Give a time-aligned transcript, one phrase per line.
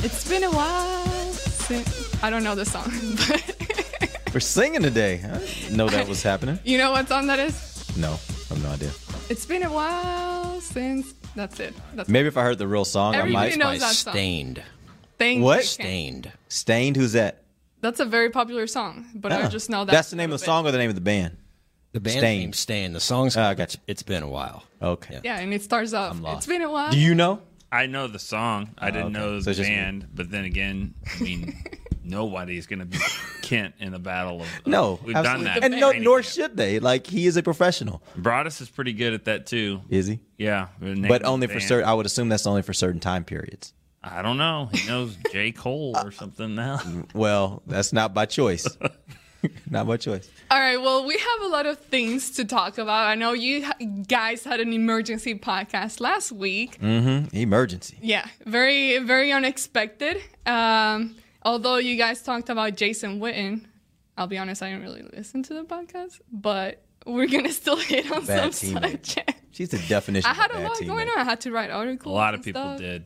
[0.00, 2.90] It's been a while since I don't know the song,
[3.28, 5.22] but We're singing today.
[5.24, 6.58] I know that was happening.
[6.64, 7.96] you know what song that is?
[7.96, 8.90] No, I have no idea.
[9.28, 11.14] It's been a while since.
[11.34, 11.74] That's it.
[11.94, 13.58] That's Maybe if I heard the real song, Everybody I might.
[13.58, 14.12] knows that song.
[14.14, 14.62] Staind.
[15.18, 15.58] Thank What?
[15.58, 15.64] you.
[15.64, 16.32] Staind.
[16.48, 16.96] Staind.
[16.96, 17.42] Who's that?
[17.80, 19.92] That's a very popular song, but I Ah, just know that.
[19.92, 21.36] That's the name of the song or the name of the band?
[21.92, 22.40] The band Staind.
[22.40, 22.94] name Staind.
[22.94, 23.80] The song's Ah, I got you.
[23.86, 24.64] It's been a while.
[24.82, 25.20] Okay.
[25.24, 26.12] Yeah, and it starts off.
[26.12, 26.38] I'm lost.
[26.38, 26.90] It's been a while.
[26.92, 27.40] Do you know?
[27.70, 28.70] I know the song.
[28.78, 29.12] I oh, didn't okay.
[29.18, 30.08] know So the just band.
[30.14, 31.54] But then again, I mean,
[32.04, 32.98] nobody's going to be
[33.42, 34.46] Kent in the battle of.
[34.46, 35.44] of- No, we've absolutely.
[35.44, 35.64] done that.
[35.64, 36.78] And no, nor should they.
[36.80, 38.02] Like he is a professional.
[38.18, 39.82] Broaddus is pretty good at that too.
[39.90, 40.20] Is he?
[40.38, 41.88] Yeah, But only for certain.
[41.88, 43.74] I would assume that's only for certain time periods.
[44.02, 44.70] I don't know.
[44.72, 46.80] He knows J Cole or something now.
[47.14, 48.66] Well, that's not by choice.
[49.70, 50.30] not much choice.
[50.50, 50.76] All right.
[50.80, 53.06] Well, we have a lot of things to talk about.
[53.06, 53.64] I know you
[54.08, 56.80] guys had an emergency podcast last week.
[56.80, 57.36] Mm-hmm.
[57.36, 57.98] Emergency.
[58.00, 60.16] Yeah, very, very unexpected.
[60.46, 63.64] Um, although you guys talked about Jason Witten,
[64.16, 68.10] I'll be honest, I didn't really listen to the podcast, but we're gonna still hit
[68.10, 69.06] on Bad some teammate.
[69.06, 69.32] subject.
[69.52, 70.28] She's the definition.
[70.30, 70.86] I had of a bad lot teammate.
[70.88, 71.18] going on.
[71.18, 72.12] I had to write articles.
[72.12, 72.78] A lot of and people stuff.
[72.78, 73.04] did.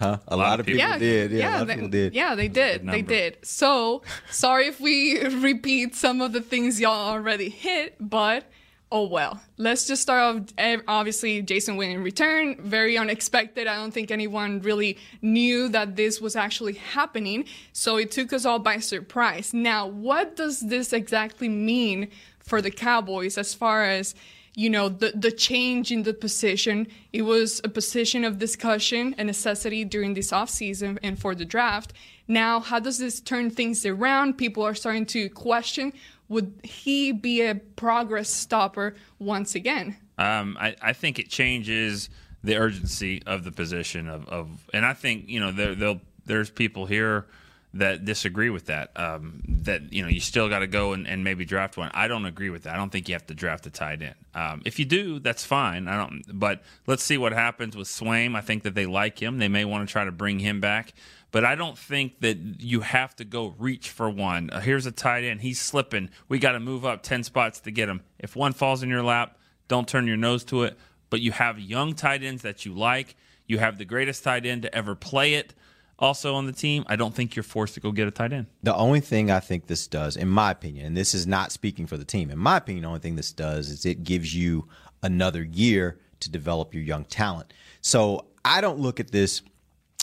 [0.00, 0.18] Huh?
[0.28, 1.30] A, lot, of people, Yeah, did.
[1.30, 2.14] Yeah, a lot of they, people did.
[2.14, 2.86] Yeah, they did.
[2.86, 3.36] They did.
[3.42, 8.44] So sorry if we repeat some of the things y'all already hit, but
[8.90, 9.42] oh well.
[9.58, 10.42] Let's just start off.
[10.56, 13.66] eh, Obviously, Jason Witten return, very unexpected.
[13.66, 18.46] I don't think anyone really knew that this was actually happening, so it took us
[18.46, 19.52] all by surprise.
[19.52, 24.14] Now, what does this exactly mean for the Cowboys as far as
[24.54, 26.86] you know the the change in the position.
[27.12, 31.92] It was a position of discussion and necessity during this offseason and for the draft.
[32.26, 34.38] Now how does this turn things around?
[34.38, 35.92] People are starting to question
[36.30, 39.96] would he be a progress stopper once again?
[40.16, 42.08] Um, I, I think it changes
[42.44, 46.86] the urgency of the position of, of and I think you know there there's people
[46.86, 47.26] here
[47.74, 48.90] that disagree with that.
[48.96, 51.90] Um, that you know you still got to go and, and maybe draft one.
[51.94, 52.74] I don't agree with that.
[52.74, 54.14] I don't think you have to draft a tight end.
[54.34, 55.86] Um, if you do, that's fine.
[55.86, 56.22] I don't.
[56.32, 58.34] But let's see what happens with Swaim.
[58.34, 59.38] I think that they like him.
[59.38, 60.94] They may want to try to bring him back.
[61.32, 64.50] But I don't think that you have to go reach for one.
[64.50, 65.42] Uh, here's a tight end.
[65.42, 66.10] He's slipping.
[66.28, 68.02] We got to move up 10 spots to get him.
[68.18, 69.38] If one falls in your lap,
[69.68, 70.76] don't turn your nose to it.
[71.08, 73.14] But you have young tight ends that you like.
[73.46, 75.54] You have the greatest tight end to ever play it
[76.00, 76.84] also on the team.
[76.88, 78.46] I don't think you're forced to go get a tight end.
[78.62, 81.86] The only thing I think this does, in my opinion, and this is not speaking
[81.86, 84.68] for the team, in my opinion, the only thing this does is it gives you
[85.02, 87.52] another year to develop your young talent.
[87.80, 89.42] So I don't look at this,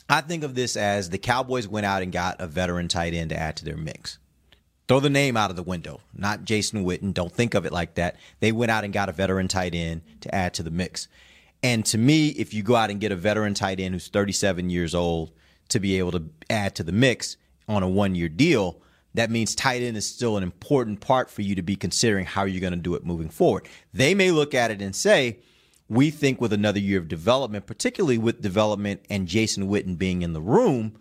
[0.10, 3.32] I think of this as the Cowboys went out and got a veteran tight end
[3.32, 4.20] to add to their mix.
[4.88, 7.14] Throw the name out of the window, not Jason Witten.
[7.14, 8.16] Don't think of it like that.
[8.40, 11.10] They went out and got a veteran tight end to add to the mix.
[11.62, 14.70] And to me, if you go out and get a veteran tight end who's 37
[14.70, 15.32] years old
[15.70, 18.82] to be able to add to the mix on a one year deal,
[19.14, 22.44] that means tight end is still an important part for you to be considering how
[22.44, 23.68] you're going to do it moving forward.
[23.94, 25.40] They may look at it and say,
[25.90, 30.34] we think with another year of development, particularly with development and Jason Witten being in
[30.34, 31.00] the room,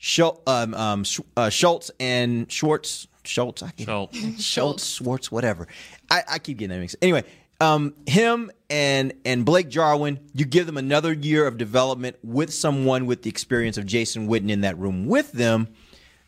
[0.00, 1.04] Schul- um, um,
[1.36, 4.18] uh, Schultz and Schwartz, Schultz, I can't, Schultz.
[4.42, 5.66] Schultz, Schwartz, whatever.
[6.10, 6.96] I, I keep getting that mixed.
[7.02, 7.24] Anyway,
[7.60, 13.06] um, him and and Blake Jarwin, you give them another year of development with someone
[13.06, 15.68] with the experience of Jason Witten in that room with them.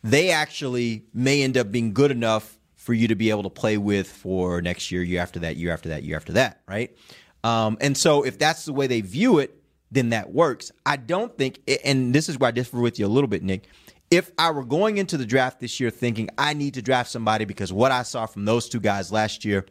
[0.02, 3.76] They actually may end up being good enough for you to be able to play
[3.76, 6.96] with for next year, year after that, year after that, year after that, right?
[7.44, 10.72] Um, and so if that's the way they view it, then that works.
[10.86, 13.68] I don't think, and this is where I differ with you a little bit, Nick.
[14.10, 17.44] If I were going into the draft this year thinking I need to draft somebody
[17.44, 19.66] because what I saw from those two guys last year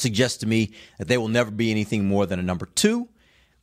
[0.00, 3.08] suggests to me that they will never be anything more than a number two,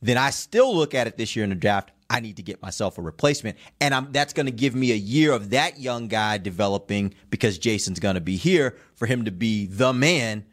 [0.00, 1.90] then I still look at it this year in the draft.
[2.10, 4.96] I need to get myself a replacement, and I'm, that's going to give me a
[4.96, 9.30] year of that young guy developing because Jason's going to be here for him to
[9.30, 10.46] be the man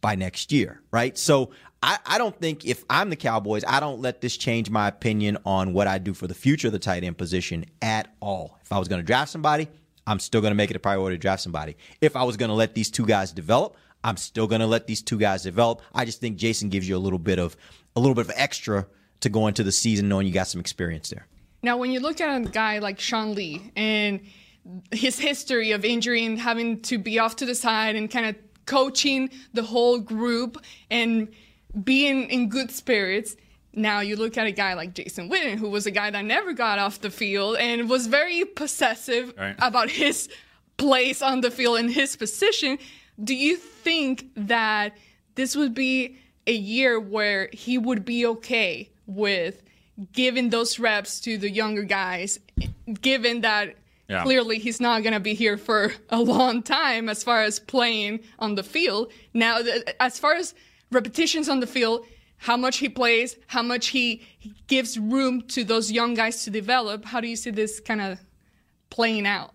[0.00, 1.18] by next year, right?
[1.18, 1.50] So
[1.82, 5.38] I, I don't think if I'm the Cowboys, I don't let this change my opinion
[5.44, 8.58] on what I do for the future of the tight end position at all.
[8.62, 9.68] If I was going to draft somebody,
[10.06, 11.76] I'm still going to make it a priority to draft somebody.
[12.00, 14.86] If I was going to let these two guys develop, I'm still going to let
[14.86, 15.82] these two guys develop.
[15.94, 17.56] I just think Jason gives you a little bit of
[17.96, 18.86] a little bit of extra
[19.20, 21.26] to go into the season knowing you got some experience there.
[21.62, 24.20] Now, when you look at a guy like Sean Lee and
[24.92, 28.36] his history of injury and having to be off to the side and kind of
[28.66, 30.56] coaching the whole group
[30.90, 31.28] and
[31.84, 33.36] being in good spirits.
[33.74, 36.52] Now you look at a guy like Jason Witten, who was a guy that never
[36.52, 39.54] got off the field and was very possessive Right.
[39.58, 40.28] about his
[40.76, 42.78] place on the field and his position.
[43.22, 44.96] Do you think that
[45.34, 49.62] this would be a year where he would be okay with
[50.12, 52.38] giving those reps to the younger guys,
[53.00, 53.76] given that
[54.08, 54.22] Yeah.
[54.22, 58.20] clearly he's not going to be here for a long time as far as playing
[58.38, 59.12] on the field?
[59.34, 59.60] Now,
[60.00, 60.54] as far as
[60.90, 62.06] repetitions on the field,
[62.38, 66.50] how much he plays, how much he, he gives room to those young guys to
[66.50, 68.18] develop, how do you see this kind of
[68.88, 69.52] playing out?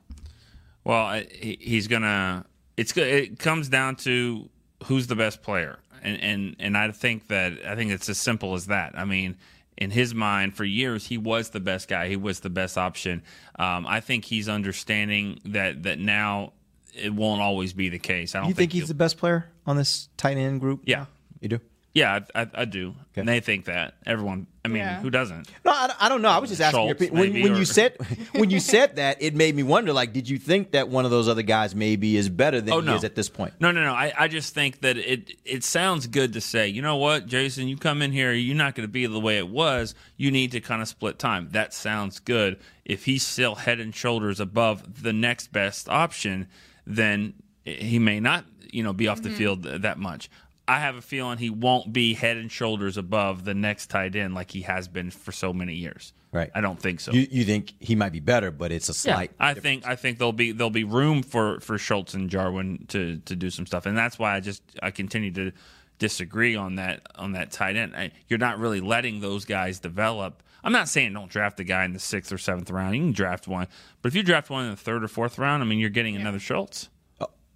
[0.83, 2.45] Well, he's gonna.
[2.77, 4.49] It's go- it comes down to
[4.85, 8.53] who's the best player, and and and I think that I think it's as simple
[8.53, 8.97] as that.
[8.97, 9.37] I mean,
[9.77, 12.09] in his mind, for years he was the best guy.
[12.09, 13.23] He was the best option.
[13.57, 16.53] Um, I think he's understanding that that now
[16.93, 18.35] it won't always be the case.
[18.35, 20.81] I don't You think he's the best player on this tight end group?
[20.85, 21.05] Yeah.
[21.41, 21.59] You do?
[21.95, 22.93] Yeah, I, I, I do.
[23.15, 24.47] And they think that everyone.
[24.65, 24.99] I mean, Yeah.
[24.99, 25.49] who doesn't?
[25.63, 26.27] No, I, I don't know.
[26.27, 27.17] I was just asking Schultz, opinion.
[27.17, 27.95] When, maybe, when or- you said
[28.33, 29.93] when you said that, it made me wonder.
[29.93, 32.81] Like, did you think that one of those other guys maybe is better than Oh,
[32.81, 32.95] he no.
[32.95, 33.53] is at this point?
[33.61, 33.93] No, no, no.
[33.93, 37.69] I, I just think that it it sounds good to say, you know what, Jason,
[37.69, 39.95] you come in here, you're not going to be the way it was.
[40.17, 41.47] You need to kind of split time.
[41.51, 42.59] That sounds good.
[42.83, 46.47] If he's still head and shoulders above the next best option,
[46.85, 49.37] then he may not, you know, be off the mm-hmm.
[49.37, 50.29] field that much.
[50.67, 54.33] I have a feeling he won't be head and shoulders above the next tight end
[54.33, 56.13] like he has been for so many years.
[56.31, 56.51] Right.
[56.53, 57.11] I don't think so.
[57.13, 59.31] You, you think he might be better, but it's a slight.
[59.39, 63.17] I think I think there'll be there'll be room for for Schultz and Jarwin to
[63.19, 65.51] to do some stuff, and that's why I just I continue to
[65.97, 67.95] disagree on that on that tight end.
[67.95, 70.43] I, you're not really letting those guys develop.
[70.63, 72.95] I'm not saying don't draft a guy in the sixth or seventh round.
[72.95, 73.67] You can draft one,
[74.01, 76.15] but if you draft one in the third or fourth round, I mean, you're getting
[76.15, 76.89] another Schultz,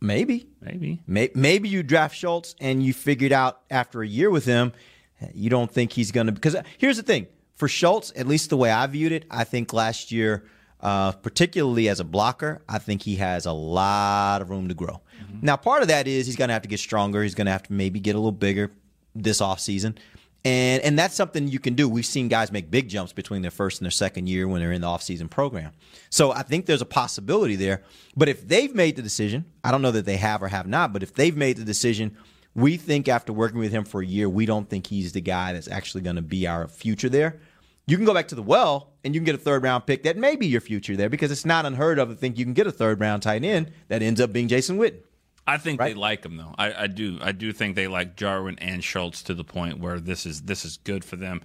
[0.02, 0.48] maybe.
[0.62, 1.02] maybe.
[1.08, 4.74] May- Maybe you draft Schultz and you figured out after a year with him,
[5.34, 6.32] you don't think he's going to.
[6.34, 9.74] Because here's the thing for Schultz, at least the way I viewed it, I think
[9.74, 10.46] last year,
[10.82, 15.02] uh, particularly as a blocker, I think he has a lot of room to grow.
[15.42, 17.22] Now, part of that is he's going to have to get stronger.
[17.24, 18.72] He's going to have to maybe get a little bigger
[19.16, 19.98] this offseason.
[20.46, 21.90] And, and that's something you can do.
[21.90, 24.72] We've seen guys make big jumps between their first and their second year when they're
[24.72, 25.74] in the offseason program.
[26.10, 27.84] So I think there's a possibility there.
[28.16, 30.94] But if they've made the decision, I don't know that they have or have not,
[30.94, 32.16] but if they've made the decision,
[32.56, 35.54] we think after working with him for a year, we don't think he's the guy
[35.54, 37.42] that's actually going to be our future there.
[37.86, 40.04] You can go back to the well and you can get a third round pick
[40.04, 42.54] that may be your future there because it's not unheard of to think you can
[42.54, 45.02] get a third round tight end that ends up being Jason Witten.
[45.50, 45.94] I think Right?
[45.94, 46.54] they like him though.
[46.58, 47.18] I, I do.
[47.22, 50.66] I do think they like Jarwin and Schultz to the point where this is this
[50.66, 51.42] is good for them.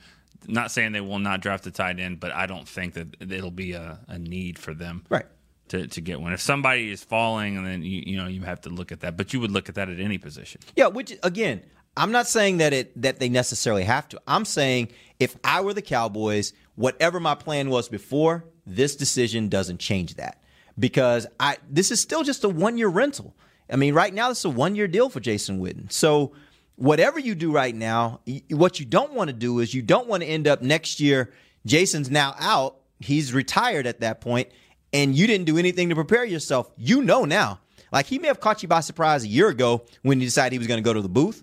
[0.47, 3.51] Not saying they will not draft a tight end, but I don't think that it'll
[3.51, 5.05] be a, a need for them.
[5.09, 5.25] Right.
[5.69, 6.35] to, to get one.
[6.35, 9.17] If somebody is falling, and then you you know you have to look at that,
[9.17, 10.61] but you would look at that at any position.
[10.77, 11.63] Yeah, which again,
[11.97, 14.21] I'm not saying that it that they necessarily have to.
[14.29, 19.79] I'm saying if I were the Cowboys, whatever my plan was before, this decision doesn't
[19.79, 20.43] change that.
[20.79, 23.35] Because I this is still just a one year rental.
[23.71, 25.91] I mean, right now this is a one year deal for Jason Witten.
[25.91, 26.33] So
[26.77, 28.21] whatever you do right now,
[28.51, 31.33] what you don't want to do is you don't want to end up next year.
[31.67, 32.77] Jason's now out.
[33.01, 34.49] He's retired at that point,
[34.93, 36.71] and you didn't do anything to prepare yourself.
[36.77, 37.61] You know now.
[37.93, 40.59] Like he may have caught you by surprise a year ago when he decided he
[40.59, 41.43] was going to go to the booth.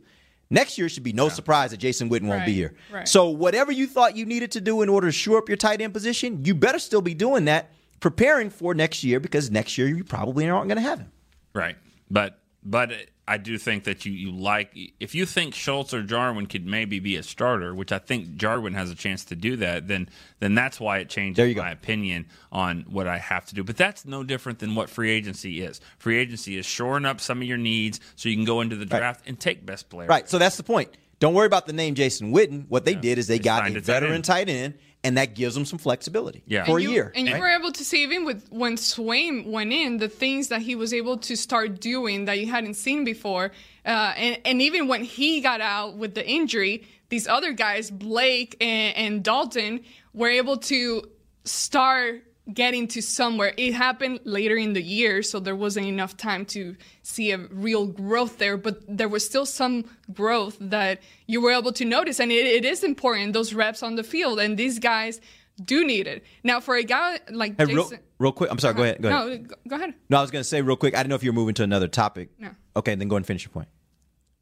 [0.50, 2.74] Next year should be no surprise that Jason Witten won't be here.
[2.92, 3.08] right.
[3.08, 5.80] So whatever you thought you needed to do in order to shore up your tight
[5.80, 9.88] end position, you better still be doing that, preparing for next year because next year
[9.88, 11.12] you probably aren't going to have him.
[11.54, 11.78] Right.
[12.12, 12.92] But but
[13.28, 17.00] I do think that you, you like if you think Schultz or Jarwin could maybe
[17.00, 20.54] be a starter, which I think Jarwin has a chance to do that, then then
[20.54, 21.62] that's why it changes you go.
[21.62, 23.64] my opinion on what I have to do.
[23.64, 25.80] But that's no different than what free agency is.
[25.98, 28.86] Free agency is shoring up some of your needs so you can go into the
[28.86, 30.08] draft and take best player.
[30.10, 30.30] Right.
[30.30, 30.90] So that's the point.
[31.22, 32.66] Don't worry about the name Jason Witten.
[32.68, 35.66] What they did is they, They got a veteran tight end, and that gives them
[35.66, 36.66] some flexibility Yeah.
[36.66, 37.12] for and a year.
[37.16, 40.62] And you were able to see even with when Swaim went in, the things that
[40.62, 43.52] he was able to start doing that you hadn't seen before.
[43.86, 48.56] Uh, and, and even when he got out with the injury, these other guys, Blake
[48.62, 49.82] and, and Dalton,
[50.14, 51.10] were able to
[51.46, 53.54] start getting to somewhere.
[53.58, 57.86] It happened later in the year, so there wasn't enough time to see a real
[57.86, 62.20] growth there, but there was still some growth that you were able to notice.
[62.20, 64.40] And it, it is important, those reps on the field.
[64.40, 65.22] And these guys
[65.64, 66.24] do need it.
[66.44, 67.76] Now, for a guy like Hey, Jason.
[67.76, 68.52] real, real quick.
[68.52, 68.74] I'm sorry.
[68.74, 69.02] Go ahead.
[69.02, 69.42] Go ahead.
[69.42, 69.94] No, go, ahead.
[70.10, 70.96] No, I was going to say real quick.
[70.96, 72.30] I didn't know if you were moving to another topic.
[72.40, 72.50] No.
[72.76, 73.68] Okay, then go and finish your point.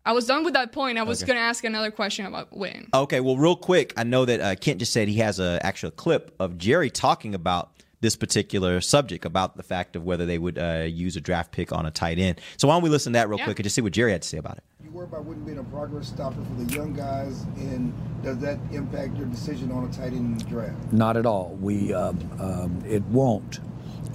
[0.06, 0.98] I was done with that point.
[0.98, 2.88] I was going to ask another question about Witten.
[2.94, 5.92] Okay, well, real quick, I know that uh, Kent just said he has a actual
[5.92, 10.58] clip of Jerry talking about this particular subject about the fact of whether they would
[10.58, 12.40] uh, use a draft pick on a tight end.
[12.58, 13.46] So why don't we listen to that real Yeah.
[13.46, 14.64] quick and just see what Jerry had to say about it?
[14.84, 18.58] You worry about Witten being a progress stopper for the young guys, and does that
[18.72, 20.94] impact your decision on a tight end in the draft?
[20.94, 21.58] Not at all.
[21.62, 23.60] We um, um, it won't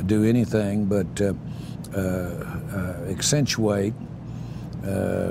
[0.06, 1.34] do anything but uh,
[1.94, 3.94] uh, uh, accentuate
[4.84, 5.28] uh,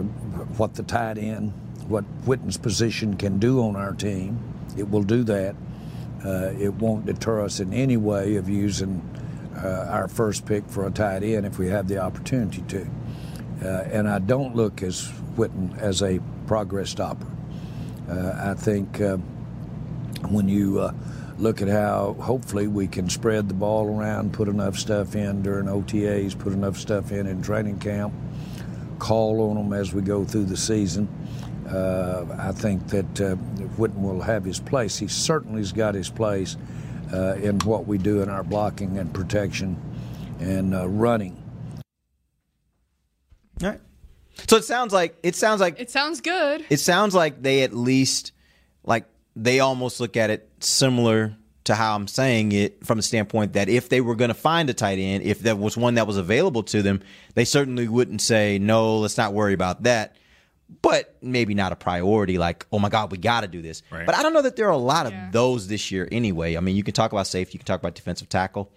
[0.57, 1.51] what the tight end,
[1.87, 4.39] what Witten's position can do on our team.
[4.77, 5.55] It will do that.
[6.25, 9.01] Uh, it won't deter us in any way of using
[9.57, 12.87] uh, our first pick for a tight end if we have the opportunity to.
[13.63, 17.27] Uh, and I don't look as Witten as a progress stopper.
[18.09, 19.01] I think.
[20.29, 20.89] When you
[21.37, 25.65] look at how hopefully we can spread the ball around, put enough stuff in during
[25.65, 28.13] OTAs, put enough stuff in in training camp,
[28.99, 31.07] call on them as we go through the season.
[31.67, 33.35] Uh, I think that uh,
[33.77, 34.97] Witten will have his place.
[34.97, 36.57] He certainly has got his place
[37.13, 39.77] uh, in what we do in our blocking and protection
[40.39, 41.41] and uh, running.
[43.61, 43.81] All right.
[44.47, 46.65] So it sounds like it sounds like It sounds good.
[46.69, 48.31] it sounds like they at least
[48.83, 49.05] like
[49.35, 53.69] they almost look at it similar to how I'm saying it from the standpoint that
[53.69, 56.17] if they were going to find a tight end, if there was one that was
[56.17, 57.01] available to them,
[57.35, 58.97] they certainly wouldn't say no.
[58.97, 60.15] Let's not worry about that.
[60.81, 63.83] But maybe not a priority, like, oh my God, we got to do this.
[63.91, 64.05] Right.
[64.05, 65.29] But I don't know that there are a lot of Yeah.
[65.31, 66.55] those this year anyway.
[66.57, 68.71] I mean, you can talk about safety, you can talk about defensive tackle.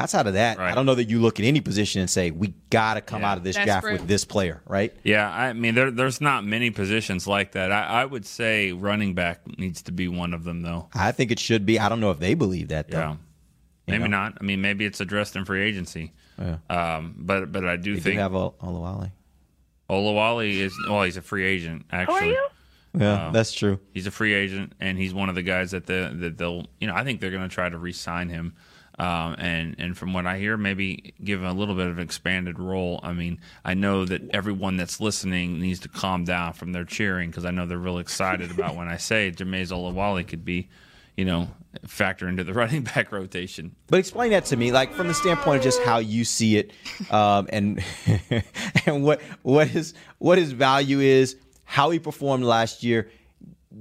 [0.00, 2.54] Outside of that, I don't know that you look at any position and say, we
[2.70, 3.32] got to come Yeah.
[3.32, 3.92] out of this draft Desperate.
[3.94, 4.94] with this player, right?
[5.02, 7.72] Yeah, I mean, there, there's not many positions like that.
[7.72, 10.88] I, I would say running back needs to be one of them, though.
[10.94, 11.80] I think it should be.
[11.80, 12.98] I don't know if they believe that, though.
[12.98, 13.16] Yeah,
[13.88, 14.18] maybe know?
[14.22, 14.38] not.
[14.40, 16.12] I mean, maybe it's addressed in free agency.
[16.70, 19.10] Um, but but I do They do think have Ol- Olawale.
[19.90, 21.86] Olawale is well, he's a free agent.
[21.90, 22.48] Actually, How are you?
[22.94, 23.78] Yeah, that's true.
[23.92, 26.86] he's a free agent, and he's one of the guys that the that they'll you
[26.86, 28.54] know I think they're going to try to re-sign him.
[28.98, 32.02] Um, and and from what I hear, maybe give him a little bit of an
[32.04, 32.98] expanded role.
[33.04, 37.30] I mean, I know that everyone that's listening needs to calm down from their cheering
[37.30, 40.68] because I know they're real excited about when I say Jamize Olawale could be,
[41.18, 41.48] you know,
[41.84, 43.74] factor into the running back rotation.
[43.88, 46.72] But explain that to me, like from the standpoint of just how you see it,
[47.10, 47.84] um, and
[48.86, 53.10] and what what his what his value is, how he performed last year.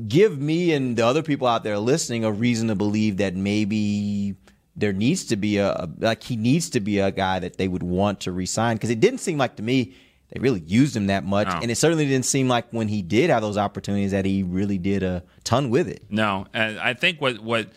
[0.08, 4.36] Give me and the other people out there listening a reason to believe that maybe
[4.76, 7.84] there needs to be a, like he needs to be a guy that they would
[7.84, 9.96] want to resign because it didn't seem like to me
[10.30, 11.60] they really used him that much, No.
[11.62, 14.78] and it certainly didn't seem like when he did have those opportunities that he really
[14.78, 16.04] did a ton with it.
[16.10, 17.70] No, and I think what what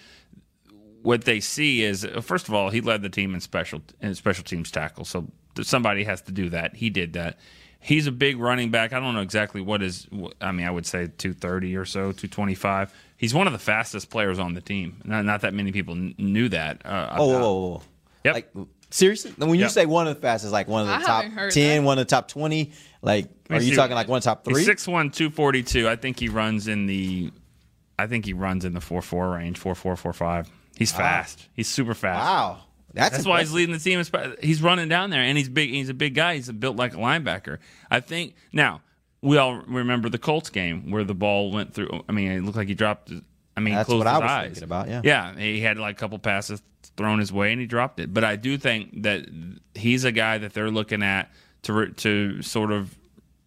[1.02, 4.44] what they see is first of all he led the team in special in special
[4.44, 5.26] teams tackle, so
[5.62, 6.76] somebody has to do that.
[6.76, 7.38] He did that.
[7.82, 8.92] He's a big running back.
[8.92, 10.06] I don't know exactly what is.
[10.40, 12.92] I mean, I would say two thirty or so, two twenty five.
[13.16, 15.00] He's one of the fastest players on the team.
[15.04, 16.84] Not, not that many people kn- knew that.
[16.84, 17.38] Uh, Oh, whoa,
[17.68, 17.82] whoa.
[18.24, 18.34] Yep.
[18.34, 18.52] Like
[18.90, 19.70] seriously, when you Yep.
[19.70, 21.86] say one of the fastest, like one of the I top haven't heard ten, that.
[21.86, 22.72] one of the top twenty.
[23.02, 23.76] Like, are you see.
[23.76, 24.58] talking like one of the top three?
[24.60, 25.88] He's 6'1", 242.
[25.88, 27.30] I think he runs in the.
[27.98, 30.50] I think he runs in the four four range, four four four five.
[30.76, 31.48] He's fast.
[31.54, 32.18] He's super fast.
[32.24, 32.58] Wow,
[32.94, 33.54] that's That's why he's impressive.
[33.54, 34.36] leading the team.
[34.42, 35.70] He's running down there, and he's big.
[35.70, 36.36] He's a big guy.
[36.36, 37.58] He's built like a linebacker.
[37.90, 38.80] I think now
[39.22, 42.02] we all remember the Colts game where the ball went through.
[42.08, 43.10] I mean, it looked like he dropped.
[43.10, 43.20] his-
[43.56, 44.44] I mean, That's closed what I his was eyes.
[44.46, 45.00] thinking about, yeah.
[45.04, 45.34] yeah.
[45.38, 46.62] He had like a couple passes
[47.00, 48.12] thrown his way, and he dropped it.
[48.12, 49.26] But I do think that
[49.74, 52.94] he's a guy that they're looking at to re- to sort of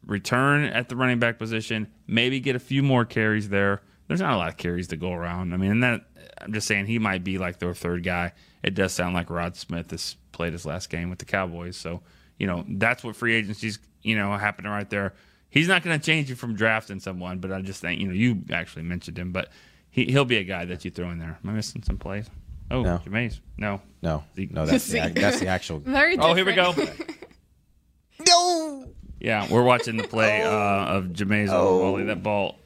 [0.08, 1.88] return at the running back position.
[2.08, 3.84] Maybe get a few more carries there.
[4.08, 5.54] There's not a lot of carries to go around.
[5.54, 6.02] I mean, and that
[6.42, 8.34] I'm just saying he might be like their third guy.
[8.64, 12.02] It does sound like Rod Smith has played his last game with the Cowboys, so
[12.40, 15.14] you know that's what free agency's you know happening right there.
[15.52, 18.16] He's not going to change you from drafting someone, but I just think you know
[18.16, 19.50] you actually mentioned him, but
[19.92, 21.38] he he'll be a guy that you throw in there.
[21.44, 22.32] Am I missing some plays?
[22.74, 23.00] Oh, No.
[23.06, 23.40] Jamize.
[23.58, 23.82] No.
[24.02, 24.52] no, Zeke.
[24.52, 25.80] no, that's the, ac- that's the actual.
[25.86, 26.74] Very Oh, here we go.
[28.28, 28.86] No,
[29.20, 31.82] Yeah, we're watching the play uh, of Jamize Oh.
[31.94, 32.08] Olawale.
[32.08, 32.58] That ball,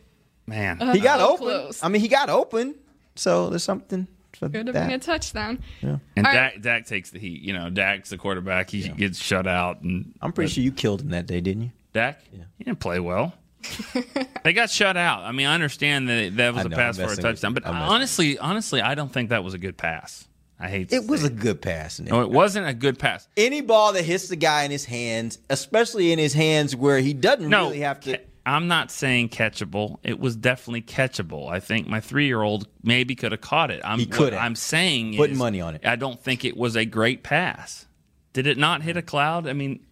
[0.45, 0.79] man.
[0.93, 1.45] he got So open.
[1.45, 1.83] close.
[1.83, 2.75] I mean, he got open.
[3.15, 5.01] So there's something for Could have been a that.
[5.01, 5.59] touchdown.
[5.81, 6.61] And All Dak, right.
[6.61, 7.41] Dak takes the heat.
[7.41, 8.69] You know, Dak's the quarterback.
[8.69, 9.81] He gets shut out.
[9.81, 11.71] And I'm pretty sure you killed him that day, didn't you?
[11.93, 12.43] Dak, Yeah.
[12.57, 13.33] he didn't play well.
[14.43, 15.23] they got shut out.
[15.23, 17.65] I mean, I understand that that was I a know, pass for a touchdown, but
[17.65, 20.27] honestly, honestly, I don't think that was a good pass.
[20.59, 20.91] I hate.
[20.91, 21.99] It was a good pass.
[21.99, 22.11] Nick.
[22.11, 23.27] No, it wasn't a good pass.
[23.37, 27.13] Any ball that hits the guy in his hands, especially in his hands where he
[27.13, 28.19] doesn't No, really have to.
[28.43, 29.97] I'm not saying catchable.
[30.03, 31.49] It was definitely catchable.
[31.49, 33.81] I think my three year old maybe could have caught it.
[33.83, 34.33] I'm, He could.
[34.33, 35.85] I'm saying Putting is, money on it.
[35.85, 37.85] I don't think it was a great pass.
[38.33, 39.47] Did it not hit a cloud?
[39.47, 39.85] I mean,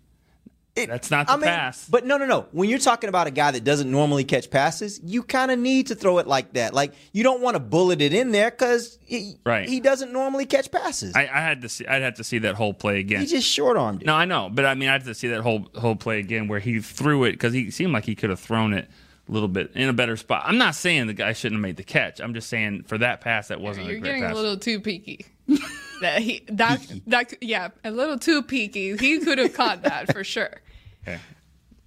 [0.75, 1.87] It- That's not the I mean, pass.
[1.89, 2.47] But no, no, no.
[2.51, 5.87] When you're talking about a guy that doesn't normally catch passes, you kind of need
[5.87, 6.73] to throw it like that.
[6.73, 9.69] Like you don't want to bullet it in there because he, Right.
[9.69, 11.15] he doesn't normally catch passes.
[11.15, 11.87] I, I had to see.
[11.87, 13.21] I'd have to see that whole play again.
[13.21, 14.05] he just short armed it.
[14.05, 16.47] No, I know, but I mean, I had to see that whole whole play again
[16.49, 18.89] where he threw it because he seemed like he could have thrown it
[19.27, 20.43] a little bit in a better spot.
[20.45, 22.19] I'm not saying the guy shouldn't have made the catch.
[22.19, 24.33] I'm just saying for that pass, that wasn't You're a great getting pass.
[24.33, 25.25] a little too peaky.
[26.01, 28.97] That he that that yeah, a little too peaky.
[28.97, 30.61] He could have caught that for sure.
[31.07, 31.19] Okay.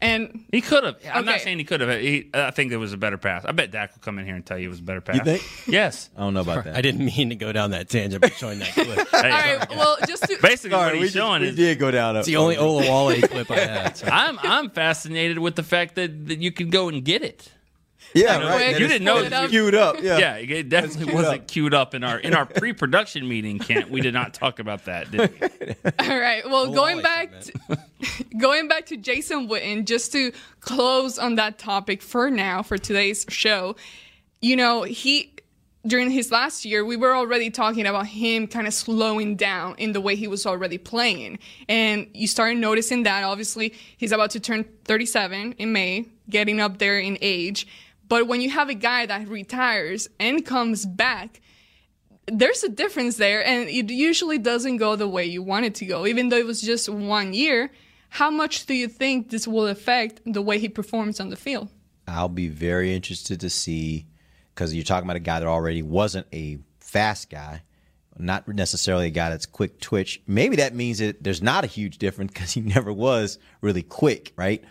[0.01, 0.95] And He could have.
[1.13, 2.01] I'm not saying he could have.
[2.01, 3.45] He, I think it was a better pass.
[3.45, 5.17] I bet Dak will come in here and tell you it was a better pass.
[5.17, 5.43] You think?
[5.67, 6.09] Yes.
[6.17, 6.77] I don't know about that.
[6.77, 8.87] I didn't mean to go down that tangent by showing that clip.
[8.87, 9.23] Hey, all
[9.59, 11.91] right, well, just to Basically, Sorry, what we, he's just- showing we is did go
[11.91, 12.15] down.
[12.17, 13.97] It's the only Olawale clip I had.
[13.97, 14.07] so.
[14.07, 17.51] I'm I'm fascinated with the fact that, that you can go and get it.
[18.15, 18.81] Yeah, Quick, right.
[18.81, 19.51] you didn't know it up.
[19.51, 19.97] queued up.
[20.01, 20.19] Yeah.
[20.19, 21.49] Yeah, it definitely queued wasn't up.
[21.49, 23.59] queued up in our in our pre-production meeting.
[23.59, 25.11] Kent, we did not talk about that.
[25.11, 25.75] Did we?
[25.99, 26.45] All right.
[26.45, 31.35] Well, oh, going Olawale back, to, going back to Jason Witten, just to close on
[31.37, 33.77] that topic for now for today's show.
[34.41, 35.35] You know, he
[35.87, 39.93] during his last year, we were already talking about him kind of slowing down in
[39.93, 41.39] the way he was already playing,
[41.69, 43.25] and you started noticing that.
[43.25, 47.67] Obviously, he's about to turn 37 in May, getting up there in age.
[48.09, 51.41] But when you have a guy that retires and comes back,
[52.27, 55.87] there's a difference there, and it usually doesn't go the way you want it to
[55.87, 56.07] go.
[56.07, 57.71] Even though it was just one year,
[58.11, 61.69] how much do you think this will affect the way he performs on the field?
[62.07, 64.07] I'll be very interested to see
[64.55, 67.63] because you're talking about a guy that already wasn't a fast guy,
[68.19, 70.21] not necessarily a guy that's quick twitch.
[70.27, 74.33] Maybe that means that there's not a huge difference because he never was really quick,
[74.37, 74.65] right?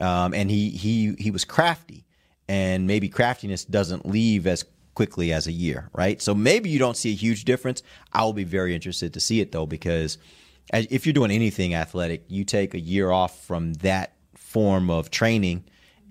[0.00, 2.03] Um, and he he he was crafty,
[2.48, 6.22] and maybe craftiness doesn't leave as quickly as a year, right?
[6.22, 7.82] So maybe you don't see a huge difference.
[8.12, 10.18] I will be very interested to see it though because
[10.72, 15.64] if you're doing anything athletic, you take a year off from that form of training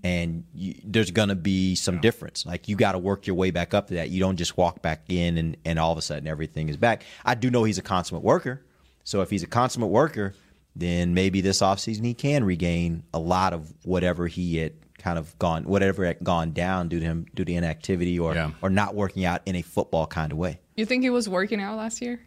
[0.03, 2.45] and you, there's going to be some difference.
[2.45, 4.09] Like you got to work your way back up to that.
[4.09, 7.03] You don't just walk back in and, and all of a sudden everything is back.
[7.23, 8.61] I do know he's a consummate worker.
[9.05, 10.33] So if he's a consummate worker,
[10.75, 15.37] then maybe this offseason he can regain a lot of whatever he had kind of
[15.37, 18.51] gone, whatever had gone down due to him, due to inactivity or, Yeah.
[18.61, 20.59] or not working out in a football kind of way.
[20.77, 22.21] You think he was working out last year?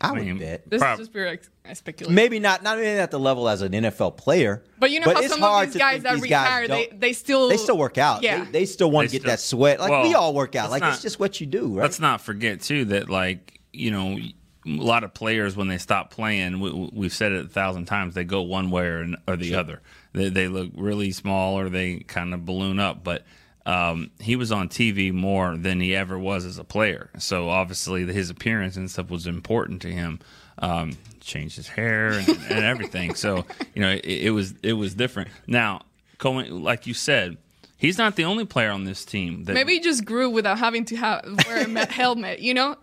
[0.00, 0.68] I would mean, bet.
[0.68, 2.14] This Prob- is just pure ex- speculation.
[2.14, 4.64] Maybe not, not even at the level as an NFL player.
[4.78, 7.48] But you know how some of these guys that these guys retire, they, they still
[7.48, 8.22] they still work out.
[8.22, 8.44] Yeah.
[8.44, 9.78] They, they still want to get that sweat.
[9.80, 10.70] Like we all work out.
[10.70, 11.82] let's Like it's just what you do, right?
[11.82, 14.18] Let's not forget too that like you know
[14.66, 18.14] a lot of players when they stop playing, we, we've said it a thousand times,
[18.14, 19.80] they go one way or, or the other.
[20.12, 23.24] They, they look really small or they kind of balloon up, but.
[23.64, 28.04] Um, he was on TV more than he ever was as a player, so obviously
[28.12, 30.18] his appearance and stuff was important to him.
[30.58, 34.94] Um, changed his hair and, and everything, so you know it, it was it was
[34.94, 35.30] different.
[35.46, 35.82] Now,
[36.18, 37.36] Cohen, like you said,
[37.76, 40.84] he's not the only player on this team that Maybe he just grew without having
[40.86, 42.40] to have wear a helmet.
[42.40, 42.76] You know,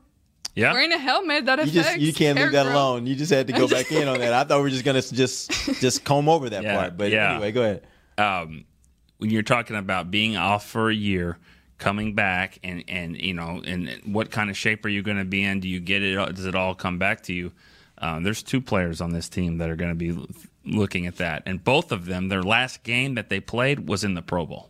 [0.55, 2.75] yeah wearing a helmet that you just you can't hair leave that growth.
[2.75, 3.07] alone.
[3.07, 4.33] You just had to go back in on that.
[4.33, 6.97] I thought we were just gonna just just comb over that Yeah, part.
[6.97, 7.31] But yeah.
[7.33, 7.87] anyway, go ahead.
[8.17, 8.65] um,
[9.17, 11.37] when you're talking about being off for a year,
[11.77, 15.25] coming back, and and you know, and what kind of shape are you going to
[15.25, 15.59] be in?
[15.59, 16.15] Do you get it?
[16.35, 17.51] Does it all come back to you?
[17.97, 20.17] Um, there's two players on this team that are going to be
[20.65, 24.13] looking at that, and both of them, their last game that they played was in
[24.13, 24.69] the Pro Bowl.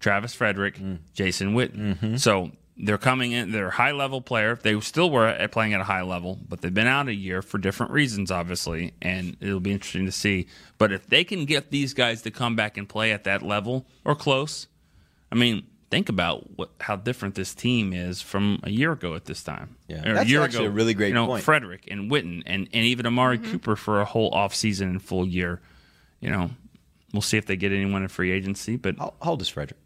[0.00, 0.78] Travis Frederick,
[1.14, 2.18] Jason Witten.
[2.20, 3.52] So they're coming in.
[3.52, 4.56] They're a high level player.
[4.56, 7.42] They still were at playing at a high level, but they've been out a year
[7.42, 10.46] for different reasons, obviously, and it'll be interesting to see.
[10.78, 13.86] But if they can get these guys to come back and play at that level
[14.04, 14.68] or close,
[15.30, 19.26] I mean, think about what how different this team is from a year ago at
[19.26, 19.76] this time.
[19.88, 20.08] Yeah.
[20.08, 21.44] Or That's a year actually ago, a really great you know, point.
[21.44, 23.52] Frederick and Witten and, and even Amari mm-hmm.
[23.52, 25.60] Cooper for a whole offseason and full year.
[26.20, 26.50] You know,
[27.12, 29.78] we'll see if they get anyone in free agency, but How, how old is Frederick?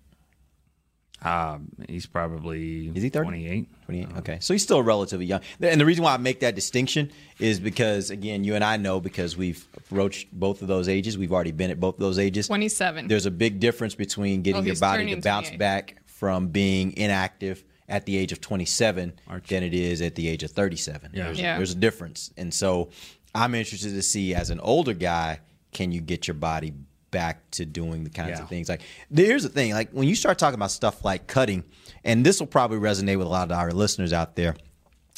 [1.23, 3.25] Um, he's probably Is he 30?
[3.27, 3.69] 28.
[3.87, 4.09] 28.
[4.19, 4.39] Okay.
[4.41, 5.41] So he's still relatively young.
[5.61, 9.01] And the reason why I make that distinction is because, again, you and I know
[9.01, 11.17] because we've approached both of those ages.
[11.19, 12.47] We've already been at both of those ages.
[12.49, 13.09] 27.
[13.09, 15.59] There's a big difference between getting Oh, your body to bounce 28.
[15.59, 19.13] back from being inactive at the age of 27
[19.49, 21.13] than it is at the age of 37.
[21.15, 21.25] Yeah.
[21.25, 21.57] There's, Yeah.
[21.57, 22.33] there's a difference.
[22.37, 22.91] And so
[23.35, 25.41] I'm interested to see, as an older guy,
[25.73, 26.73] can you get your body
[27.17, 28.43] back to doing the kinds Yeah.
[28.43, 28.83] of things like
[29.15, 31.65] here's the thing like when you start talking about stuff like cutting
[32.05, 34.55] and this will probably resonate with a lot of our listeners out there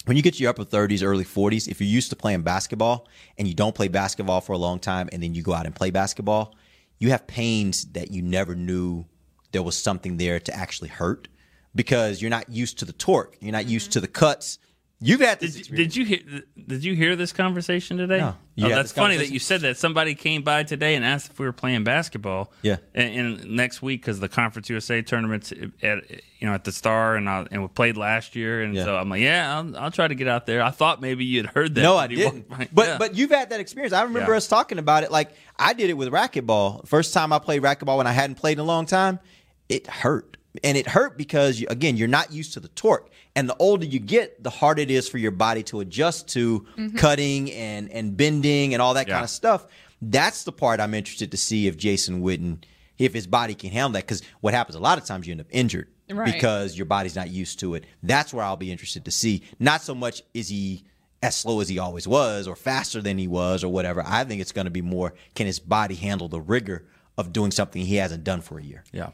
[0.04, 3.06] when you get to your upper 30s, early 40s, if you're used to playing basketball
[3.36, 5.74] and you don't play basketball for a long time and then you go out and
[5.74, 6.54] play basketball,
[6.98, 9.04] you have pains that you never knew
[9.52, 11.28] there was something there to actually hurt
[11.74, 13.36] because you're not used to the torque.
[13.40, 13.92] You're not used mm-hmm.
[13.92, 14.58] to the cuts
[15.00, 15.52] You've had this.
[15.52, 15.94] Did, experience.
[15.94, 16.42] did you hear?
[16.66, 18.18] Did you hear this conversation today?
[18.18, 18.34] No.
[18.62, 19.76] Oh, that's funny that you said that.
[19.76, 22.52] Somebody came by today and asked if we were playing basketball.
[22.62, 22.78] Yeah.
[22.96, 27.14] And, and next week, because the Conference USA tournaments at you know at the Star,
[27.14, 28.84] and I, and we played last year, and Yeah.
[28.86, 30.62] so I'm like, yeah, I'll, I'll try to get out there.
[30.62, 31.82] I thought maybe you'd heard that.
[31.82, 32.48] No, I didn't.
[32.48, 32.98] by- But Yeah.
[32.98, 33.92] but you've had that experience.
[33.92, 34.38] I remember Yeah.
[34.38, 35.12] us talking about it.
[35.12, 36.88] Like I did it with racquetball.
[36.88, 39.20] First time I played racquetball when I hadn't played in a long time,
[39.68, 40.36] it hurt.
[40.64, 43.12] And it hurt because again, you're not used to the torque.
[43.36, 46.60] And the older you get, the harder it is for your body to adjust to
[46.76, 46.96] mm-hmm.
[46.96, 49.14] cutting and and bending and all that Yeah.
[49.14, 49.66] kind of stuff.
[50.02, 52.62] That's the part I'm interested to see if Jason Witten,
[52.98, 54.04] if his body can handle that.
[54.04, 56.32] Because what happens a lot of times, you end up injured Right.
[56.32, 57.84] because your body's not used to it.
[58.02, 59.42] That's where I'll be interested to see.
[59.58, 60.84] Not so much is he
[61.22, 64.02] as slow as he always was or faster than he was or whatever.
[64.06, 66.86] I think it's going to be more can his body handle the rigor
[67.18, 68.84] of doing something he hasn't done for a year.
[68.92, 69.10] yeah.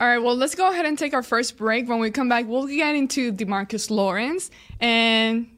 [0.00, 1.88] All right, well, let's go ahead and take our first break.
[1.88, 5.48] When we come back, we'll get into Demarcus Lawrence and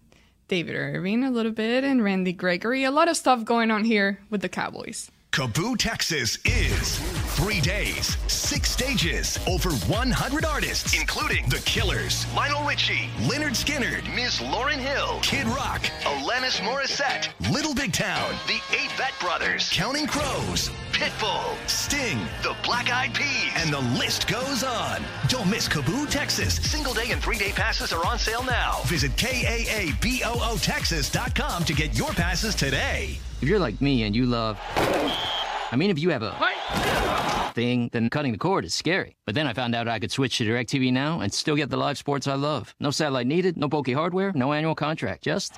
[0.48, 2.84] David Irving a little bit and Randy Gregory.
[2.84, 5.10] A lot of stuff going on here with the Cowboys.
[5.32, 6.98] KAABOO Texas is
[7.36, 14.40] three days, six stages, over 100 artists, including The Killers, Lionel Richie, Lynyrd Skynyrd, Ms.
[14.40, 21.56] Lauryn Hill, Kid Rock, Alanis Morissette, Little Big Town, The Avett Brothers, Counting Crows, Pitbull,
[21.68, 22.18] Sting,
[22.50, 25.04] The Black Eyed Peas, and the list goes on.
[25.28, 26.56] Don't miss KAABOO Texas.
[26.56, 28.80] Single day and three day passes are on sale now.
[28.86, 33.20] Visit KAABOO Texas.com to get your passes today.
[33.40, 34.58] If you're like me and you love.
[34.74, 39.16] I mean, if you have a thing, then cutting the cord is scary.
[39.26, 41.76] But then I found out I could switch to DirecTV Now and still get the
[41.76, 42.74] live sports I love.
[42.80, 45.22] No satellite needed, no bulky hardware, no annual contract.
[45.22, 45.54] Just.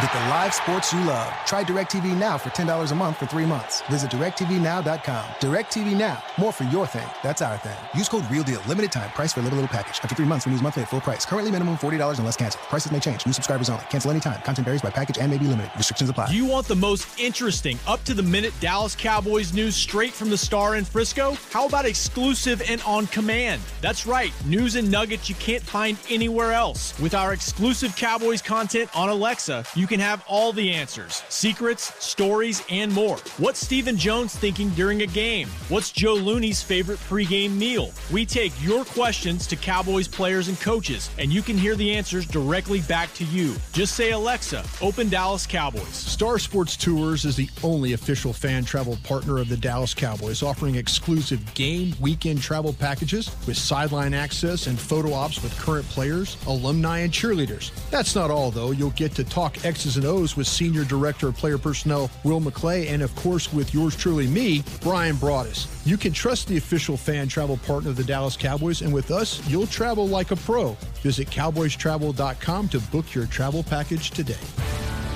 [0.00, 1.26] Get the live sports you love.
[1.44, 3.82] Try DirecTV Now for $10 a month for three months.
[3.90, 5.24] Visit DirecTVNow.com.
[5.40, 6.22] DirecTV Now.
[6.38, 7.08] More for your thing.
[7.24, 7.76] That's our thing.
[7.96, 8.62] Use code REALDEAL.
[8.68, 9.10] Limited time.
[9.10, 9.98] Price for a little, little package.
[10.00, 11.26] After three months, renews monthly at full price.
[11.26, 12.62] Currently minimum $40 unless canceled.
[12.64, 13.26] Prices may change.
[13.26, 13.82] New subscribers only.
[13.90, 14.40] Cancel anytime.
[14.42, 15.72] Content varies by package and may be limited.
[15.76, 16.30] Restrictions apply.
[16.30, 20.38] You want the most interesting, up to the minute Dallas Cowboys news straight from the
[20.38, 21.36] star in Frisco?
[21.50, 23.60] How about exclusive and on command?
[23.80, 26.96] That's right, news and nuggets you can't find anywhere else.
[27.00, 32.62] With our exclusive Cowboys content on Alexa, you can have all the answers secrets, stories,
[32.70, 33.16] and more.
[33.38, 35.48] What's Stephen Jones thinking during a game?
[35.68, 37.90] What's Joe Looney's favorite pregame meal?
[38.12, 42.26] We take your questions to Cowboys players and coaches, and you can hear the answers
[42.26, 43.54] directly back to you.
[43.72, 45.88] Just say, Alexa, open Dallas Cowboys.
[45.88, 50.74] Star Sports Tours is the only official fan travel partner of the Dallas Cowboys, offering
[50.74, 56.98] exclusive game weekend travel packages with sideline access and photo ops with current players, alumni,
[56.98, 57.70] and cheerleaders.
[57.90, 58.70] That's not all, though.
[58.70, 62.90] You'll get to talk X's and O's with Senior Director of Player Personnel Will McClay,
[62.90, 65.68] and of course, with yours truly, me, Bryan Broaddus.
[65.86, 69.40] You can trust the official fan travel partner of the Dallas Cowboys, and with us,
[69.48, 70.72] you'll travel like a pro.
[71.02, 74.34] Visit cowboystravel.com to book your travel package today.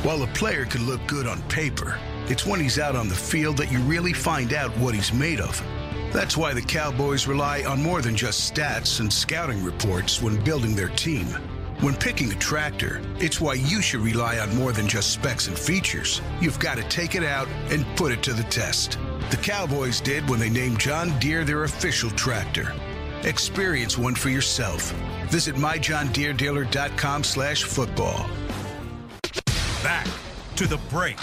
[0.04, 1.98] While a player could look good on paper,
[2.28, 5.40] it's when he's out on the field that you really find out what he's made
[5.40, 5.60] of.
[6.12, 10.76] That's why the Cowboys rely on more than just stats and scouting reports when building
[10.76, 11.26] their team.
[11.82, 15.58] When picking a tractor, it's why you should rely on more than just specs and
[15.58, 16.22] features.
[16.40, 19.00] You've got to take it out and put it to the test.
[19.30, 22.72] The Cowboys did when they named John Deere their official tractor.
[23.24, 24.92] Experience one for yourself.
[25.26, 28.30] Visit myjohndeerdealer.com slash football.
[29.82, 30.06] Back
[30.54, 31.18] to the break.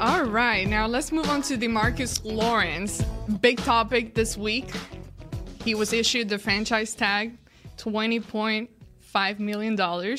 [0.00, 3.02] All right, now let's move on to Demarcus Lawrence.
[3.42, 4.70] Big topic this week.
[5.62, 7.36] He was issued the franchise tag,
[9.12, 10.18] $20.5 million.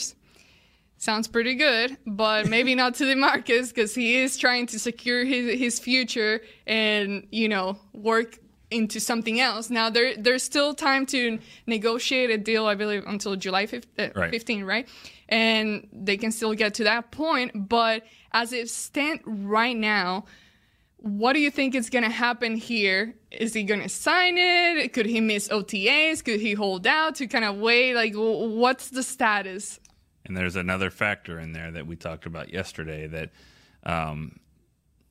[0.98, 5.60] Sounds pretty good, but maybe not to Demarcus because he is trying to secure his,
[5.60, 8.40] his future and, you know, work
[8.72, 9.70] into something else.
[9.70, 14.10] Now, there there's still time to negotiate a deal, I believe, until July 5th, uh,
[14.16, 14.32] Right.
[14.32, 14.88] 15, right?
[15.30, 17.70] And they can still get to that point.
[17.70, 20.26] But as it stands right now,
[20.98, 23.16] what do you think is going to happen here?
[23.34, 24.94] Is he going to sign it?
[24.94, 26.24] Could he miss OTAs?
[26.24, 27.96] Could he hold out to kind of wait?
[27.96, 29.80] Like, what's the status?
[30.26, 33.32] And there's another factor in there that we talked about yesterday that
[33.84, 34.40] um,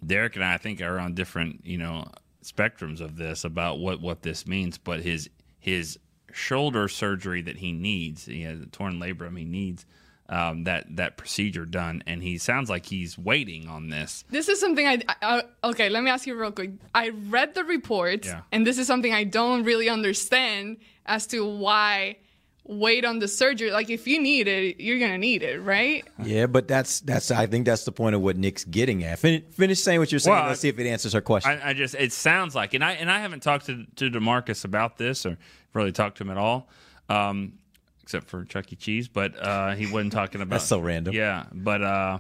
[0.05, 2.07] Derek and I, I think are on different, you know,
[2.43, 4.79] spectrums of this about what, what this means.
[4.79, 5.99] But his his
[6.33, 9.85] shoulder surgery that he needs, he has a torn labrum, he needs
[10.33, 14.25] um, that that procedure done, and he sounds like he's waiting on this.
[14.31, 15.91] This is something I, I uh, okay.
[15.91, 16.71] Let me ask you real quick.
[16.95, 18.41] I read the report, Yeah.
[18.51, 22.17] and this is something I don't really understand as to why
[22.65, 23.73] wait on the surgery.
[23.73, 26.03] Like, if you need it, you're gonna need it, right?
[26.23, 29.19] Yeah, but that's that's I think that's the point of what Nick's getting at.
[29.19, 30.35] Fin- finish saying what you're saying.
[30.35, 31.51] Well, Let's see if it answers her question.
[31.63, 34.65] I, I just it sounds like, and I and I haven't talked to to Demarcus
[34.65, 35.37] about this or
[35.75, 36.71] really talked to him at all.
[37.11, 37.59] Um,
[38.03, 38.77] except for Chuck E.
[38.77, 40.57] Cheese, but uh, he wasn't talking about.
[40.57, 41.15] That's so random.
[41.15, 42.19] Yeah, but uh,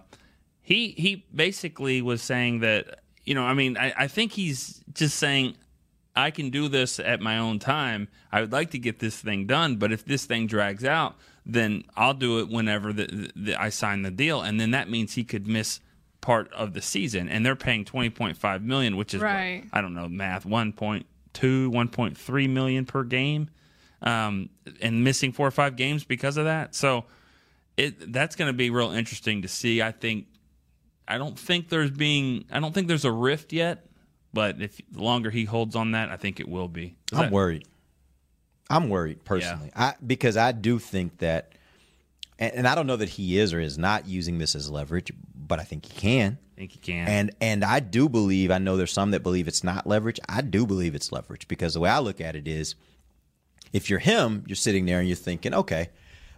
[0.62, 5.16] he he basically was saying that you know, I mean, I, I think he's just
[5.16, 5.56] saying
[6.14, 8.08] I can do this at my own time.
[8.30, 11.16] I would like to get this thing done, but if this thing drags out,
[11.46, 15.14] then I'll do it whenever the, the, I sign the deal, and then that means
[15.14, 15.80] he could miss
[16.20, 19.28] part of the season, and they're paying twenty point five million, which is what,
[19.72, 23.50] I don't know math one point two, one point three million per game,
[24.02, 26.74] um, and missing four or five games because of that.
[26.74, 27.04] So
[27.76, 29.80] it that's going to be real interesting to see.
[29.80, 30.26] I think
[31.08, 33.86] I don't think there's being I don't think there's a rift yet,
[34.32, 36.96] but if the longer he holds on that, I think it will be.
[37.12, 37.66] Is I'm that- worried.
[38.70, 39.70] I'm worried personally.
[39.76, 41.52] I because I do think that,
[42.38, 45.12] and, and I don't know that he is or is not using this as leverage,
[45.34, 46.38] but I think he can.
[46.56, 47.06] I think he can.
[47.06, 48.50] And and I do believe.
[48.50, 50.18] I know there's some that believe it's not leverage.
[50.26, 52.74] I do believe it's leverage because the way I look at it is,
[53.72, 55.90] if you're him, you're sitting there and you're thinking, okay,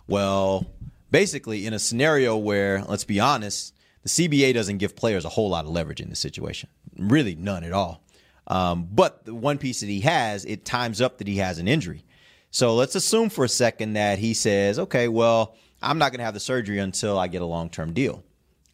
[0.07, 0.67] well,
[1.11, 5.49] basically in a scenario where, let's be honest, the CBA doesn't give players a whole
[5.49, 6.69] lot of leverage in this situation.
[6.99, 8.03] Really, none at all.
[8.47, 11.67] Um, but the one piece that he has, it times up that he has an
[11.67, 12.05] injury.
[12.51, 16.25] So let's assume for a second that he says, okay, well, I'm not going to
[16.25, 18.23] have the surgery until I get a long term deal.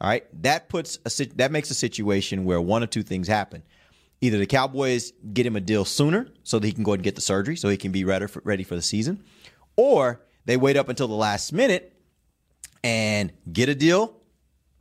[0.00, 3.62] All right, that puts a that makes a situation where one or two things happen.
[4.20, 7.04] Either the Cowboys get him a deal sooner so that he can go ahead and
[7.04, 9.24] get the surgery so he can be ready for, ready for the season,
[9.76, 11.94] or they wait up until the last minute
[12.84, 14.16] and get a deal.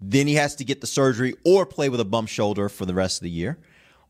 [0.02, 2.94] Then he has to get the surgery or play with a bump shoulder for the
[2.94, 3.58] rest of the year,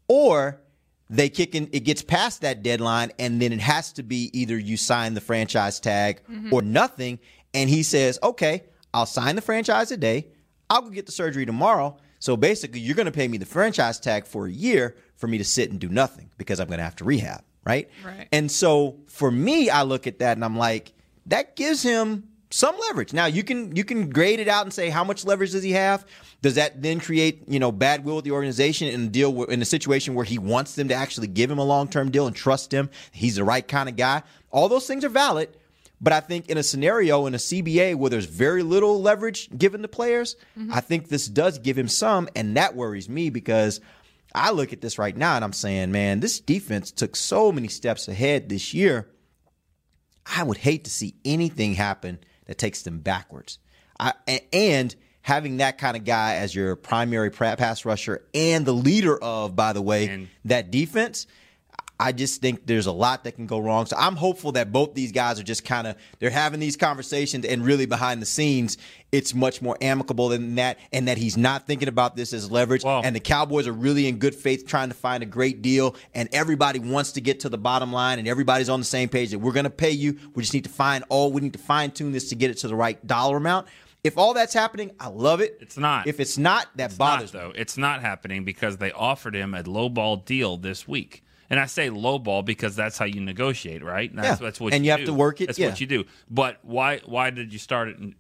[0.08, 0.62] or
[1.10, 1.70] they kick in.
[1.74, 5.22] It gets past that deadline, and then it has to be either you sign the
[5.22, 6.52] franchise tag Mhm.
[6.52, 7.18] or nothing.
[7.54, 8.64] And he says, "Okay,
[8.94, 10.28] I'll sign the franchise today.
[10.70, 14.00] I'll go get the surgery tomorrow." So basically, you're going to pay me the franchise
[14.00, 16.84] tag for a year for me to sit and do nothing because I'm going to
[16.84, 17.90] have to rehab, right?
[18.04, 18.28] Right.
[18.32, 20.94] And so for me, I look at that and I'm like,
[21.28, 23.14] that gives him some leverage.
[23.14, 25.74] Now you can you can grade it out and say how much leverage does he
[25.74, 26.06] have?
[26.42, 29.62] Does that then create you know bad will with the organization and deal where- in
[29.62, 32.36] a situation where he wants them to actually give him a long term deal and
[32.36, 32.90] trust him?
[33.12, 34.24] He's the right kind of guy.
[34.50, 35.50] All those things are valid.
[36.02, 39.82] But I think in a scenario in a CBA where there's very little leverage given
[39.82, 40.74] to players, mm-hmm.
[40.74, 43.82] I think this does give him some, and that worries me because
[44.34, 47.68] I look at this right now and I'm saying, man, this defense took so many
[47.68, 49.10] steps ahead this year.
[50.26, 53.58] I would hate to see anything happen that takes them backwards.
[54.00, 54.14] I,
[54.54, 59.56] and having that kind of guy as your primary pass rusher and the leader of,
[59.56, 61.28] by the way, that defense.
[62.00, 63.86] I just think there's a lot that can go wrong.
[63.86, 67.46] So I'm hopeful that both these guys are just kind of they're having these conversations
[67.46, 68.78] and really behind the scenes
[69.12, 72.86] it's much more amicable than that and that he's not thinking about this as leverage
[72.86, 76.30] and the Cowboys are really in good faith trying to find a great deal and
[76.32, 79.40] everybody wants to get to the bottom line and everybody's on the same page that
[79.40, 80.18] we're going to pay you.
[80.36, 82.58] We just need to find all we need to fine tune this to get it
[82.58, 83.68] to the right dollar amount.
[84.04, 85.58] If all that's happening, I love it.
[85.60, 86.08] It's not.
[86.08, 87.52] If it's not, that bothers not, though.
[87.54, 91.24] It's not happening because they offered him a low ball deal this week.
[91.50, 94.10] And I say low ball because that's how you negotiate, right?
[94.10, 94.46] And That's, Yeah.
[94.48, 95.06] that's what And you have do.
[95.08, 95.70] to work it, That's yeah.
[95.70, 96.06] what you do.
[96.30, 98.16] But why why did you start it in,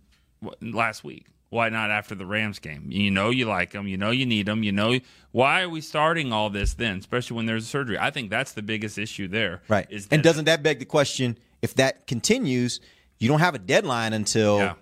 [0.62, 1.28] last week?
[1.52, 2.88] Why not after the Rams game?
[2.92, 3.88] You know you like them.
[3.88, 4.63] You know you need them.
[4.63, 5.00] You know
[5.32, 7.98] why are we starting all this then, especially when there's a surgery?
[8.00, 9.62] I think that's the biggest issue there.
[9.68, 9.88] Right.
[9.89, 12.80] Is and doesn't that beg the question if that continues,
[13.20, 14.76] you don't have a deadline until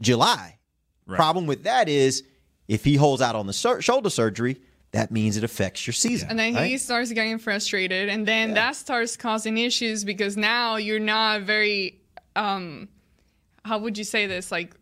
[0.00, 0.58] July.
[1.06, 1.16] Right.
[1.16, 2.22] Problem with that is
[2.68, 4.60] if he holds out on the sur- shoulder surgery,
[4.92, 6.28] that means it affects your season.
[6.30, 11.00] And then he starts getting frustrated, and then that starts causing issues because now you're
[11.00, 12.00] not very,
[12.36, 12.88] um,
[13.64, 14.52] how would you say this?
[14.52, 14.74] Like,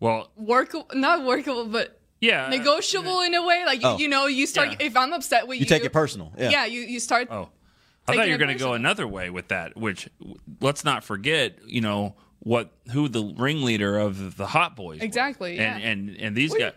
[0.00, 3.62] well, workable, not workable, but yeah, negotiable in a way.
[3.64, 3.96] Like, Oh.
[3.98, 6.50] you know, you start, if I'm upset with you, You take it personal, yeah.
[6.50, 7.28] yeah you, you start.
[7.30, 7.48] Oh.
[8.08, 9.76] I thought you were going to go another way with that.
[9.76, 10.08] Which
[10.60, 12.72] let's not forget, you know what?
[12.92, 14.98] Who the ringleader of the Hot Boys?
[14.98, 15.04] were.
[15.04, 15.76] Exactly, yeah.
[15.76, 16.72] And and and these guys.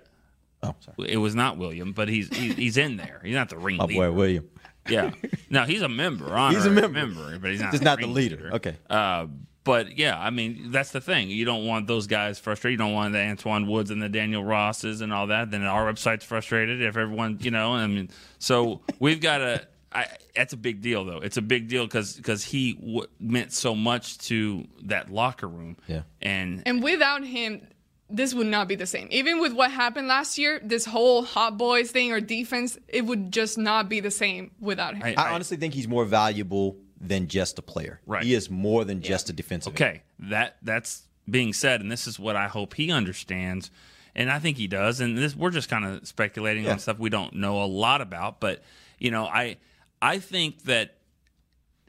[0.64, 1.12] Oh, sorry.
[1.12, 3.22] It was not William, but he's he's, he's in there.
[3.24, 3.94] He's not the Oh ringleader.
[3.94, 4.50] boy, William.
[4.90, 5.12] Yeah.
[5.50, 6.26] No, he's a member.
[6.50, 7.38] He's a honorary member.
[7.38, 7.72] but he's not.
[7.72, 8.50] Just not the leader.
[8.54, 8.76] Okay.
[8.90, 9.28] Uh,
[9.64, 11.30] but yeah, I mean that's the thing.
[11.30, 12.80] You don't want those guys frustrated.
[12.80, 15.52] You don't want the Antwaun Woods and the Daniel Rosses and all that.
[15.52, 17.74] Then our website's frustrated if everyone, you know.
[17.74, 19.68] I mean, so we've got to.
[19.96, 21.20] I, that's a big deal, though.
[21.20, 25.78] It's a big deal because he w- meant so much to that locker room.
[25.88, 26.02] Yeah.
[26.20, 27.68] And And without him,
[28.10, 29.08] this would not be the same.
[29.12, 33.32] Even with what happened last year, this whole hot boys thing or defense, it would
[33.32, 35.14] just not be the same without him.
[35.18, 38.00] I, honestly think he's more valuable than just a player.
[38.06, 38.24] Right.
[38.24, 39.74] He is more than just a defensive.
[39.74, 43.72] Okay, that that's being said, and this is what I hope he understands,
[44.16, 45.00] and I think he does.
[45.00, 46.74] And this we're just kind of speculating Yeah.
[46.74, 48.62] on stuff we don't know a lot about, but
[49.00, 49.58] you know, I
[50.02, 50.98] I think that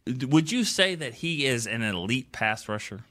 [0.06, 3.04] would you say that he is an elite pass rusher?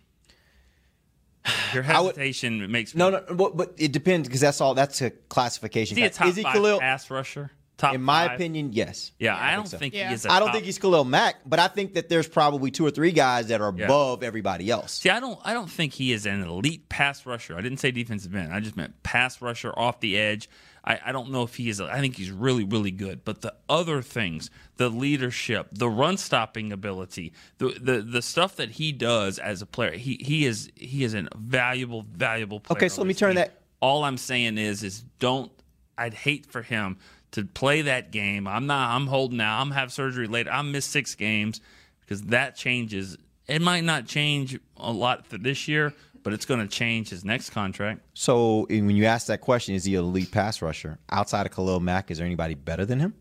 [1.74, 3.00] Your hesitation makes me.
[3.00, 4.74] No, no, but, but it depends because that's all.
[4.76, 5.98] That's a classification.
[5.98, 6.80] Is he a top is he Khalil?
[6.80, 7.52] pass rusher?
[7.76, 8.36] Top in my five?
[8.36, 9.12] opinion, yes.
[9.18, 9.78] Yeah, I don't so.
[9.80, 10.26] think he is.
[10.26, 12.86] a I don't top- think he's Khalil Mack, but I think that there's probably two
[12.86, 13.86] or three guys that are Yeah.
[13.86, 14.94] above everybody else.
[15.00, 15.40] See, I don't.
[15.44, 17.58] I don't think he is an elite pass rusher.
[17.58, 18.54] I didn't say defensive end.
[18.54, 20.50] I just meant pass rusher off the edge.
[20.86, 21.80] I, I don't know if he is.
[21.80, 23.24] I think he's really, really good.
[23.24, 28.72] But the other things, the leadership, the run stopping ability, the the the stuff that
[28.72, 32.78] he does as a player, he he is he is a valuable, valuable player.
[32.78, 33.36] Okay, so let me turn team.
[33.38, 35.52] that- All I'm saying is, is don't.
[35.98, 36.98] I'd hate for him
[37.32, 38.48] to play that game.
[38.48, 38.96] I'm not.
[38.96, 39.62] I'm holding out.
[39.62, 40.52] I'm have surgery later.
[40.52, 41.62] I miss six games
[42.02, 43.18] because that changes.
[43.48, 45.94] It might not change a lot for this year,
[46.24, 48.02] but it's going to change his next contract.
[48.14, 51.80] So when you ask that question, is he an elite pass rusher outside of Khalil
[51.80, 52.10] Mack?
[52.10, 53.14] Is there anybody better than him?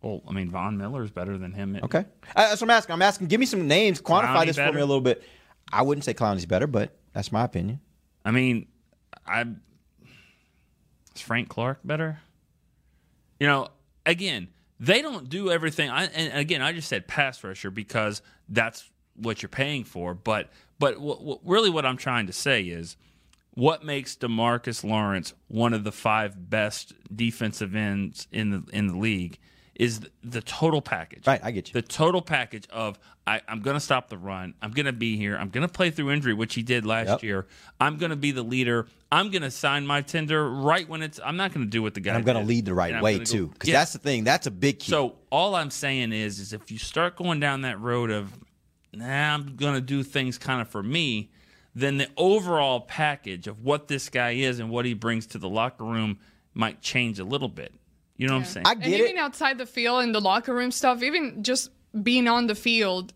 [0.00, 1.78] Well, I mean, Von Miller is better than him.
[1.82, 2.94] Okay, uh, that's what I'm asking.
[2.94, 3.28] I'm asking.
[3.28, 4.00] Give me some names.
[4.00, 5.22] Quantify Clowney this for me a little bit.
[5.72, 7.80] I wouldn't say Clowney's better, but that's my opinion.
[8.24, 8.66] I mean,
[9.26, 9.46] I
[11.14, 12.20] is Frank Clark better?
[13.38, 13.68] You know,
[14.04, 14.48] again,
[14.80, 15.90] they don't do everything.
[15.90, 20.14] I, and again, I just said pass rusher because that's what you're paying for.
[20.14, 22.96] But but what, what, really, what I'm trying to say is,
[23.54, 28.96] what makes Demarcus Lawrence one of the five best defensive ends in the in the
[28.96, 29.38] league
[29.74, 31.26] is the, the total package.
[31.26, 31.72] Right, I get you.
[31.72, 34.54] The total package of I, I'm going to stop the run.
[34.60, 35.36] I'm going to be here.
[35.36, 37.22] I'm going to play through injury, which he did last Yep.
[37.22, 37.46] year.
[37.80, 38.86] I'm going to be the leader.
[39.10, 41.20] I'm going to sign my tender right when it's.
[41.24, 42.10] I'm not going to do what the guy.
[42.10, 43.78] And I'm going to lead the right way too, because Yeah.
[43.78, 44.24] that's the thing.
[44.24, 44.90] That's a big key.
[44.90, 48.32] So all I'm saying is, is if you start going down that road of,
[48.92, 51.30] nah, I'm going to do things kind of for me,
[51.74, 55.48] then the overall package of what this guy is and what he brings to the
[55.48, 56.18] locker room
[56.54, 57.72] might change a little bit.
[58.16, 58.66] You know what I'm saying?
[58.66, 61.70] I get and even outside the field and the locker room stuff, even just
[62.02, 63.12] being on the field,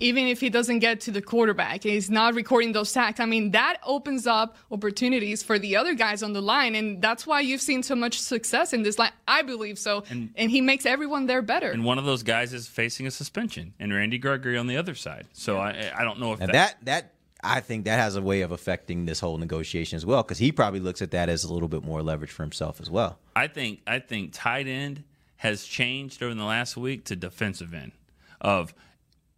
[0.00, 3.20] even if he doesn't get to the quarterback, he's not recording those sacks.
[3.20, 7.26] I mean, that opens up opportunities for the other guys on the line, and that's
[7.26, 9.12] why you've seen so much success in this line.
[9.26, 11.70] I believe so, and, he makes everyone there better.
[11.70, 14.94] and one of those guys is facing a suspension, and Randy Gregory on the other
[14.94, 15.26] side.
[15.32, 18.40] So I, I don't know if And that that I think that has a way
[18.40, 21.52] of affecting this whole negotiation as well, because he probably looks at that as a
[21.52, 23.18] little bit more leverage for himself as well.
[23.36, 25.04] I think I think tight end
[25.36, 27.92] has changed over the last week to defensive end.
[28.40, 28.74] Of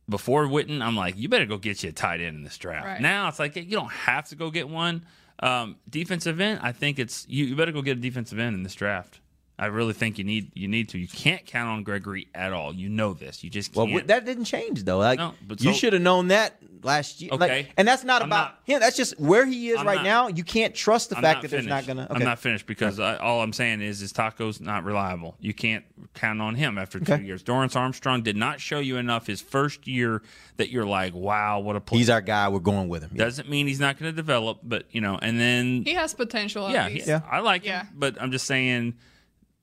[0.08, 2.86] before Witten, I'm like, you better go get you a tight end in this draft.
[2.86, 3.00] Right.
[3.00, 5.04] Now it's like you don't have to go get one.
[5.40, 8.62] Um, defensive end, I think it's you, you better go get a defensive end in
[8.62, 9.20] this draft.
[9.58, 10.98] I really think you need you need to.
[10.98, 12.74] You can't count on Gregory at all.
[12.74, 13.42] You know this.
[13.42, 14.06] You just Well, can't.
[14.08, 14.98] that didn't change though.
[14.98, 17.30] Like No, but you should have known that last year.
[17.32, 17.68] Like, Okay.
[17.78, 18.80] and that's not I'm about not- him.
[18.80, 20.28] That's just where he is I'm right not- now.
[20.28, 22.06] You can't trust the I'm fact not that there's not gonna.
[22.10, 25.36] I'm not finished because I, all I'm saying is, is Taco's not reliable.
[25.40, 27.24] You can't count on him after two Okay.
[27.24, 27.42] years.
[27.42, 30.20] Dorance Armstrong did not show you enough his first year
[30.58, 31.98] that you're like, wow, what a player.
[32.00, 32.46] He's our guy.
[32.50, 33.12] We're going with him.
[33.14, 33.24] Yeah.
[33.24, 36.66] Doesn't mean he's not going to develop, but you know, and then he has potential.
[36.66, 37.06] At yeah, least.
[37.06, 38.94] he- I like him, but I'm just saying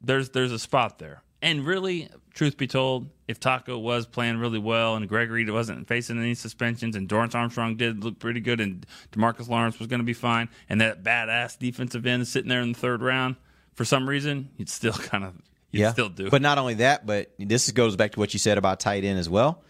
[0.03, 1.23] there's there's a spot there.
[1.41, 6.17] And really, truth be told, if Taco was playing really well and Gregory wasn't facing
[6.17, 10.05] any suspensions and Dorance Armstrong did look pretty good and Demarcus Lawrence was going to
[10.05, 13.35] be fine and that badass defensive end sitting there in the third round,
[13.73, 15.33] for some reason, you'd still kind of
[15.71, 16.31] you'd yeah, still do it.
[16.31, 19.19] But not only that, but this goes back to what you said about tight end
[19.19, 19.63] as well.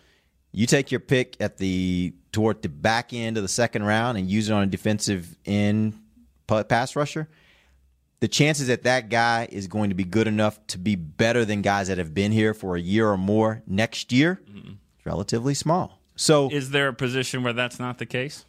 [0.52, 4.30] You take your pick at the toward the back end of the second round and
[4.30, 6.00] use it on a defensive end
[6.48, 7.28] pass rusher.
[8.24, 11.62] The chances that that guy is going to be good enough to be better than
[11.62, 16.00] guys that have been here for a year or more next year is relatively small.
[16.16, 18.46] So is there a position where that's not the case?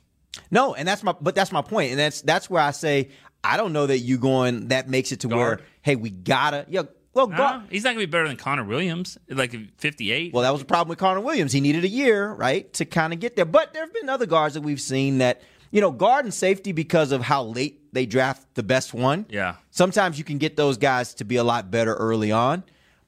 [0.52, 3.08] No, and that's my but that's my point, and that's that's where I say
[3.42, 5.58] I don't know that you going that makes it to Guard.
[5.58, 6.82] where hey we gotta yeah
[7.12, 7.62] well Nah, guard.
[7.68, 10.32] he's not going to be better than Connor Williams, like 58.
[10.32, 11.50] Well, that was the problem with Connor Williams.
[11.52, 13.44] He needed a year, right, to kind of get there.
[13.44, 16.70] But there have been other guards that we've seen that, you know, guard and safety
[16.70, 19.26] because of how late they draft the best one.
[19.28, 19.54] Yeah.
[19.70, 22.64] Sometimes you can get those guys to be a lot better early on.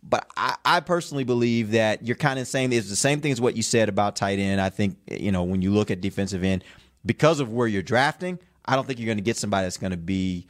[0.08, 3.40] But I, I personally believe that you're kind of saying it's the same thing as
[3.40, 4.60] what you said about tight end.
[4.60, 6.62] I think, you know, when you look at defensive end,
[7.04, 9.90] because of where you're drafting, I don't think you're going to get somebody that's going
[9.90, 10.46] to be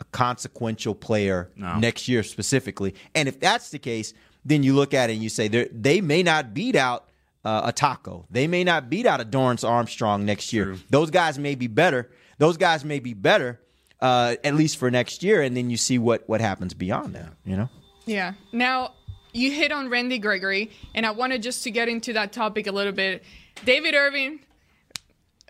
[0.00, 1.78] a consequential player No.
[1.78, 2.94] next year specifically.
[3.14, 6.22] And if that's the case, then you look at it and you say they're- may
[6.22, 7.08] not beat out
[7.44, 8.24] uh, a Taco.
[8.30, 10.76] They may not beat out a Dorance Armstrong next year.
[10.88, 12.10] Those guys may be better.
[12.38, 13.60] Those guys may be better
[14.04, 17.32] uh, at least for next year, and then you see what what happens beyond that.
[17.46, 17.70] You know.
[18.04, 18.34] Yeah.
[18.52, 18.92] Now,
[19.32, 22.72] you hit on Randy Gregory, and I wanted just to get into that topic a
[22.72, 23.24] little bit.
[23.64, 24.40] David Irving,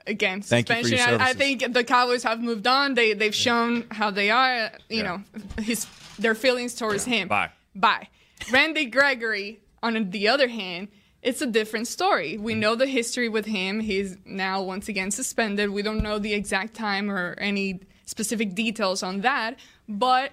[0.07, 1.15] again, Thank you for suspension.
[1.15, 2.95] your I, I think the Cowboys have moved on.
[2.95, 4.71] They they've shown how they are.
[4.89, 5.23] You know,
[5.61, 5.89] his
[6.21, 7.27] their feelings towards him.
[7.27, 7.51] Bye.
[7.75, 8.09] Bye.
[8.53, 10.89] Randy Gregory, on the other hand,
[11.23, 12.39] it's a different story.
[12.39, 13.81] We know the history with him.
[13.81, 15.71] He's now once again suspended.
[15.71, 19.57] We don't know the exact time or any specific details on that,
[19.89, 20.33] but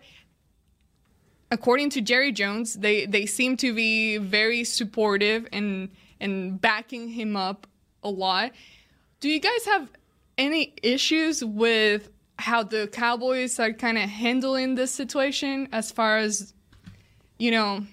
[1.52, 7.36] according to Jerry Jones, they they seem to be very supportive and and backing him
[7.36, 7.68] up
[8.04, 8.52] a lot.
[9.20, 9.90] Do you guys have
[10.38, 12.10] any issues with
[12.40, 16.54] how the Cowboys are kind of handling this situation as far as
[17.38, 17.86] you know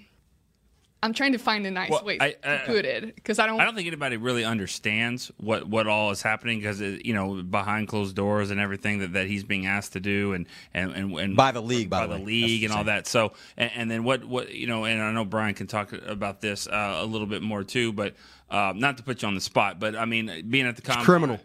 [1.00, 3.46] I'm trying to find a nice Well, way I- to uh, put it because I
[3.46, 7.42] don't I don't think anybody really understands what, what all is happening because you know
[7.42, 11.12] behind closed doors and everything that, that he's being asked to do and and, and,
[11.18, 13.06] and By the league, by by the the league That's and all that.
[13.06, 16.40] So and, and then what what you know and I know Bryan can talk about
[16.40, 18.14] this uh, a little bit more too, but
[18.50, 20.88] uh, not to put you on the spot, but I mean being at the It's
[20.88, 21.40] combine, criminal.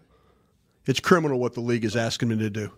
[0.87, 2.71] It's criminal what the league is asking me to do.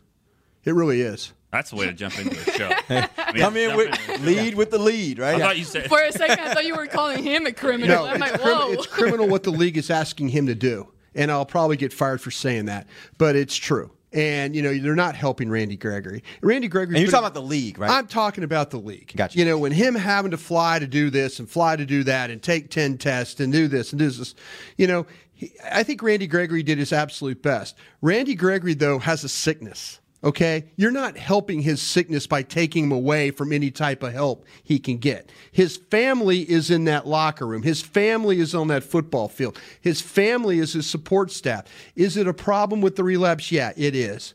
[0.66, 1.32] It really is.
[1.52, 2.70] That's the way to jump into a show.
[2.90, 4.26] I mean, Come in with in.
[4.26, 5.36] lead with the lead, right?
[5.36, 8.04] I thought you said For a second, I thought you were calling him a criminal.
[8.04, 8.72] No, I'm it's, like, crim- whoa.
[8.74, 10.92] it's criminal what the league is asking him to do.
[11.14, 12.88] And I'll probably get fired for saying that,
[13.18, 13.92] but it's true.
[14.12, 16.24] And, you know, they're not helping Randy Gregory.
[16.42, 16.96] Randy Gregory.
[16.96, 17.92] And you're talking about the league, right?
[17.92, 19.12] I'm talking about the league.
[19.16, 19.38] Gotcha.
[19.38, 22.30] You know, when him having to fly to do this and fly to do that
[22.32, 24.34] and take 10 tests and do this and do this,
[24.78, 27.76] you know, he, I think Randy Gregory did his absolute best.
[28.02, 30.00] Randy Gregory, though, has a sickness.
[30.26, 30.66] Okay.
[30.76, 34.80] You're not helping his sickness by taking him away from any type of help he
[34.80, 35.32] can get.
[35.52, 37.62] His family is in that locker room.
[37.62, 39.60] His family is on that football field.
[39.80, 41.66] His family is his support staff.
[41.96, 43.52] Is it a problem with the relapse?
[43.52, 44.34] Yeah, it is.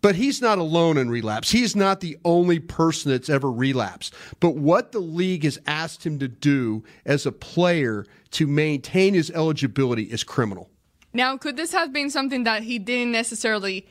[0.00, 1.50] But he's not alone in relapse.
[1.50, 4.14] He's not the only person that's ever relapsed.
[4.40, 9.30] But what the league has asked him to do as a player to maintain his
[9.30, 10.70] eligibility is criminal.
[11.12, 13.86] Now, could this have been something that he didn't necessarily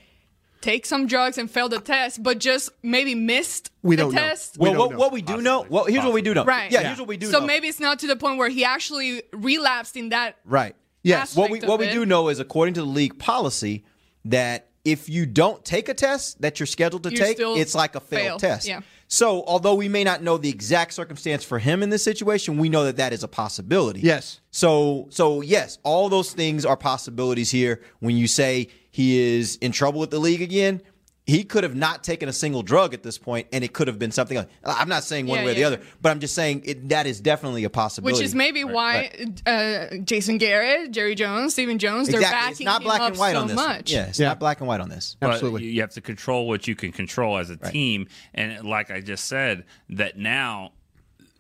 [0.62, 4.22] take some drugs and fail the test, but just maybe missed We the don't know.
[4.22, 4.58] test?
[4.58, 6.46] well, what, what we do know, well, here's what we do know.
[6.46, 6.72] Right.
[6.72, 7.46] Yeah, here's what we do so know.
[7.46, 10.38] maybe it's not to the point where he actually relapsed in that.
[10.46, 10.76] Right.
[11.04, 11.36] Yes.
[11.36, 11.94] What we what of we it.
[11.94, 13.84] do know is according to the league policy
[14.26, 17.96] that if you don't take a test that you're scheduled to You take, it's like
[17.96, 18.50] a failed fail.
[18.50, 18.68] test.
[18.68, 18.82] Yeah.
[19.08, 22.70] So, although we may not know the exact circumstance for him in this situation, we
[22.70, 24.00] know that that is a possibility.
[24.00, 24.40] Yes.
[24.52, 27.82] So, so yes, all those things are possibilities here.
[28.00, 30.82] When you say he is in trouble with the league again,
[31.28, 34.00] he could have not taken a single drug at this point, and it could have
[34.00, 34.48] been something else.
[34.66, 37.06] I'm not saying one Yeah, way or the other, but I'm just saying it, that
[37.06, 38.16] is definitely a possibility.
[38.18, 39.12] Which is maybe why
[39.46, 42.38] uh, Jason Garrett, Jerry Jones, Stephen Jones, they're Exactly.
[42.38, 43.56] backing It's not him black up and white so on this.
[43.56, 43.92] much.
[43.92, 45.16] Yeah, it's not black and white on this.
[45.20, 48.90] But you- you have to control what you can control as a team, and like
[48.92, 50.72] I just said, that now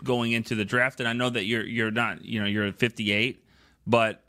[0.03, 2.75] going into the draft, and I know that you're you're not you know you're at
[2.77, 3.43] 58,
[3.87, 4.19] but I,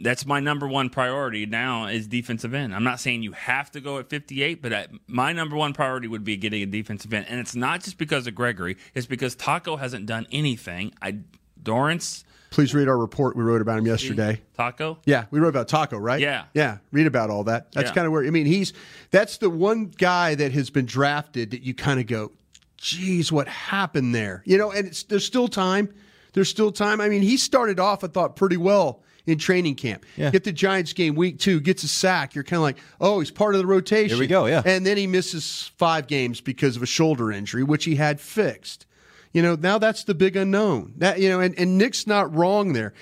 [0.00, 2.74] that's my number one priority now is defensive end.
[2.74, 6.08] I'm not saying you have to go at 58, but I, my number one priority
[6.08, 8.76] would be getting a defensive end, and it's not just because of Gregory.
[8.94, 10.92] It's because Taco hasn't done anything.
[11.02, 11.18] I
[11.62, 14.40] Dorance Please read our report we wrote about him yesterday.
[14.56, 14.98] Taco.
[15.04, 16.18] Yeah, we wrote about Taco, right?
[16.20, 16.46] Yeah.
[16.52, 17.70] Yeah, read about all that.
[17.72, 17.94] That's Yeah.
[17.94, 18.72] kind of where I mean, he's
[19.12, 22.32] that's the one guy that has been drafted that you kind of go,
[22.76, 25.94] "Geez, what happened there?" You know, and it's there's still time.
[26.32, 27.00] There's still time.
[27.00, 30.04] I mean, he started off I thought pretty well in training camp.
[30.16, 30.30] Yeah.
[30.30, 32.34] Get the Giants game week 2, gets a sack.
[32.34, 34.62] You're kind of like, "Oh, he's part of the rotation." Here we go, yeah.
[34.64, 38.86] And then he misses 5 games because of a shoulder injury which he had fixed.
[39.32, 40.94] You know, now that's the big unknown.
[40.98, 42.92] That you know, and, and Nick's not wrong there.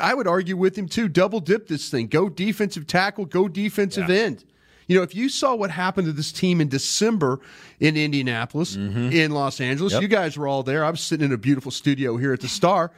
[0.00, 1.08] I would argue with him too.
[1.08, 2.06] Double dip this thing.
[2.06, 3.26] Go defensive tackle.
[3.26, 4.44] Go defensive end.
[4.86, 7.40] You know, if you saw what happened to this team in December
[7.80, 9.12] in Indianapolis, mm-hmm.
[9.12, 10.02] in Los Angeles, Yep.
[10.02, 10.84] you guys were all there.
[10.84, 12.90] I was sitting in a beautiful studio here at the Star,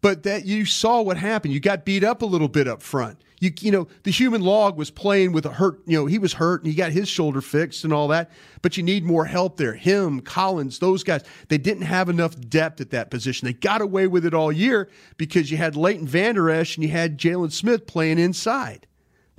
[0.00, 1.54] but that you saw what happened.
[1.54, 3.20] You got beat up a little bit up front.
[3.38, 6.34] You you know, the human log was playing with a hurt, you know, he was
[6.34, 8.30] hurt and he got his shoulder fixed and all that,
[8.60, 9.72] but you need more help there.
[9.74, 13.46] Him, Collins, those guys, they didn't have enough depth at that position.
[13.46, 16.90] They got away with it all year because you had Leighton Vander Esch and you
[16.90, 18.86] had Jaylon Smith playing inside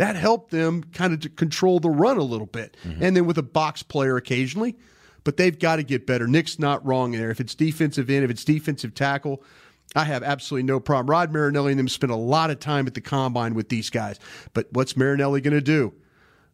[0.02, 2.76] that helped them kind of to control the run a little bit.
[2.84, 3.04] Mm-hmm.
[3.04, 4.76] And then with a box player occasionally,
[5.24, 6.26] but they've got to get better.
[6.26, 7.30] Nick's not wrong there.
[7.30, 9.44] If it's defensive end, if it's defensive tackle,
[9.96, 11.10] I have absolutely no problem.
[11.10, 14.20] Rod Marinelli and them spent a lot of time at the combine with these guys.
[14.54, 15.94] But what's Marinelli going to do?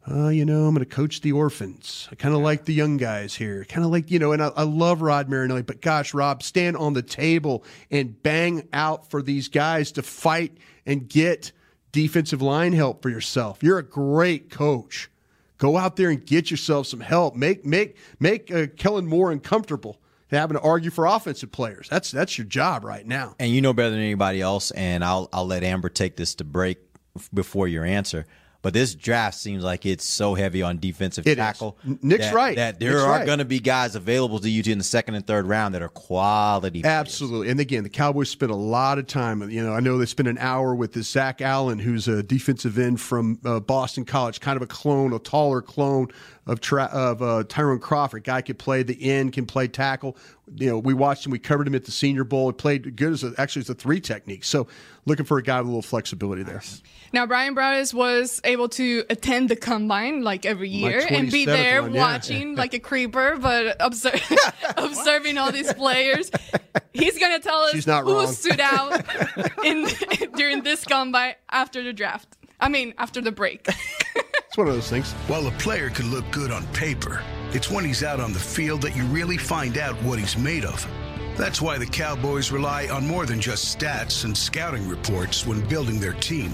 [0.09, 2.07] Uh, you know, I'm going to coach the orphans.
[2.11, 3.65] I kind of like the young guys here.
[3.65, 6.77] Kind of like, you know, and I, I love Rod Marinelli, but gosh, Rob, stand
[6.77, 11.51] on the table and bang out for these guys to fight and get
[11.91, 13.61] defensive line help for yourself.
[13.61, 15.09] You're a great coach.
[15.57, 17.35] Go out there and get yourself some help.
[17.35, 19.99] Make make make uh, Kellen Moore uncomfortable
[20.35, 21.87] having to argue for offensive players.
[21.89, 23.35] That's that's your job right now.
[23.39, 24.71] And you know better than anybody else.
[24.71, 26.79] And I'll I'll let Amber take this to break
[27.33, 28.25] before your answer.
[28.67, 31.35] But this draft seems like it's so heavy on defensive It is.
[31.37, 31.77] tackle.
[31.85, 32.55] N- Nick's that- right.
[32.57, 33.25] That there Nick's are right.
[33.25, 35.87] going to be guys available to you in the second and third round that are
[35.87, 36.83] quality.
[36.83, 37.47] Absolutely.
[37.49, 39.49] And again, the Cowboys spent a lot of time.
[39.49, 42.77] You know, I know they spent an hour with this Zach Allen, who's a defensive
[42.77, 46.09] end from uh, Boston College, kind of a clone, a taller clone
[46.45, 48.25] of tra- of uh, Tyrone Crawford.
[48.25, 50.17] Guy could play the end, can play tackle.
[50.55, 51.31] You know, we watched him.
[51.31, 52.49] We covered him at the Senior Bowl.
[52.49, 54.43] He played good as a, actually as a three technique.
[54.43, 54.67] So,
[55.07, 56.61] looking for a guy with a little flexibility there.
[57.13, 61.81] Now, Bryan Broaddus was able to attend the combine like every year and be there
[61.81, 62.01] one, yeah.
[62.01, 64.21] watching like a creeper, but observe,
[64.77, 66.29] observing all these players.
[66.93, 68.27] He's going to tell us who wrong.
[68.27, 69.05] stood out
[69.65, 69.87] in
[70.35, 72.36] during this combine after the draft.
[72.59, 73.67] I mean, after the break.
[74.57, 75.11] It's one of those things.
[75.27, 78.81] While a player could look good on paper, it's when he's out on the field
[78.81, 80.83] that you really find out what he's made of.
[81.37, 85.99] That's why the Cowboys rely on more than just stats and scouting reports when building
[85.99, 86.49] their team.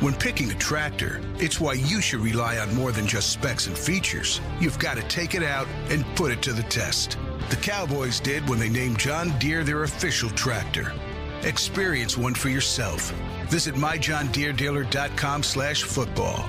[0.00, 3.76] When picking a tractor, it's why you should rely on more than just specs and
[3.76, 4.40] features.
[4.58, 7.18] You've got to take it out and put it to the test.
[7.50, 10.94] The Cowboys did when they named John Deere their official tractor.
[11.44, 13.10] Experience one for yourself.
[13.48, 16.48] Visit myjohndeerdealer.com slash football.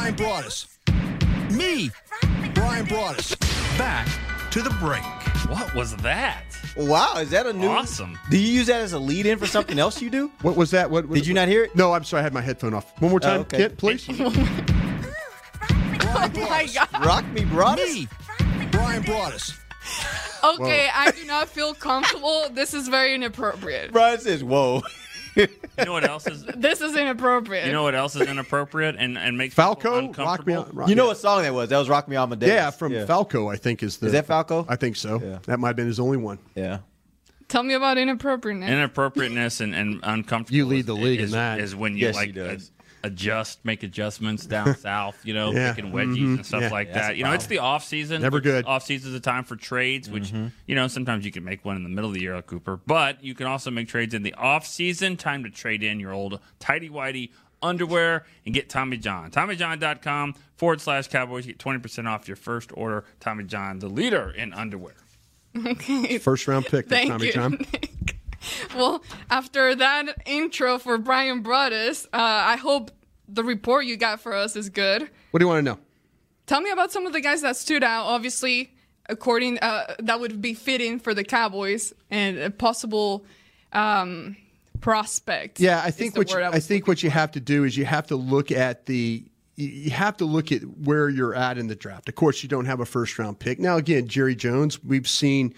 [0.00, 0.66] Bryan Broaddus.
[1.52, 1.90] Me,
[2.54, 3.38] Bryan Broaddus.
[3.76, 4.08] Back
[4.50, 5.02] to the break.
[5.50, 6.42] What was that?
[6.74, 7.68] Wow, is that a new?
[7.68, 8.18] Awesome.
[8.30, 10.32] Do you use that as a lead in for something else you do?
[10.40, 10.90] What was that?
[10.90, 11.76] What, what Did you not hear it?
[11.76, 12.20] No, I'm sorry.
[12.20, 12.98] I had my headphone off.
[13.02, 13.56] One more oh, time, Oh, okay.
[13.58, 14.06] Kit, please.
[14.08, 14.30] oh
[16.48, 17.04] my god.
[17.04, 17.94] Rock me, Broaddus.
[17.94, 18.08] Me,
[18.70, 19.58] Bryan Broaddus.
[20.42, 22.48] Okay, I do not feel comfortable.
[22.48, 23.92] This is very inappropriate.
[23.92, 24.82] Brian says, "Whoa."
[25.36, 25.46] You
[25.84, 26.44] know what else is?
[26.56, 27.66] This is inappropriate.
[27.66, 30.56] You know what else is inappropriate and and makes Falco, Rock Me uncomfortable?
[30.64, 30.70] On.
[30.74, 31.08] Rock- You know yeah.
[31.08, 31.68] what song that was?
[31.70, 34.06] That was "Rock Me Amadeus." Yeah, from Falco, I think is the.
[34.06, 34.66] Is that Falco?
[34.68, 35.20] I think so.
[35.22, 35.38] Yeah.
[35.46, 36.38] That might have been his only one.
[36.54, 36.78] Yeah.
[37.48, 38.70] Tell me about inappropriateness.
[38.70, 40.56] Inappropriateness and, and uncomfortable.
[40.56, 41.60] You lead the is- league in is, that.
[41.60, 42.70] Is when you Yes, he like does.
[42.78, 45.24] a- adjust, make adjustments down south.
[45.24, 45.72] You know, Yeah.
[45.72, 46.34] picking wedgies Mhm.
[46.36, 46.70] and stuff Yeah.
[46.70, 47.16] like That's that.
[47.16, 47.74] You know, it's the problem.
[47.74, 48.22] off season.
[48.22, 48.64] Never good.
[48.66, 50.48] Off season is a time for trades, which Mm-hmm.
[50.66, 52.78] you know sometimes you can make one in the middle of the year, like Cooper.
[52.86, 55.16] But you can also make trades in the off season.
[55.16, 57.30] Time to trade in your old tidy whitey
[57.62, 59.30] underwear and get Tommy John.
[59.30, 61.46] TommyJohn.com forward slash Cowboys.
[61.46, 63.04] Get twenty percent off your first order.
[63.20, 64.94] Tommy John, the leader in underwear.
[65.66, 66.18] okay.
[66.18, 67.32] First round pick, there, Thank Tommy you.
[67.32, 67.58] John.
[68.76, 72.90] well, after that intro for Bryan Broaddus, uh, I hope
[73.28, 75.08] the report you got for us is good.
[75.30, 75.78] What do you want to know?
[76.46, 78.06] Tell me about some of the guys that stood out.
[78.06, 78.74] Obviously,
[79.08, 83.24] according uh, that would be fitting for the Cowboys and a possible
[83.72, 84.36] um,
[84.80, 85.60] prospect.
[85.60, 87.84] Yeah, I think what you, word I, think what you have to do is you
[87.84, 89.24] have to look at the
[89.56, 92.08] you have to look at where you're at in the draft.
[92.08, 93.58] Of course, you don't have a first round pick.
[93.58, 95.54] Now again, Jerry Jones, we've seen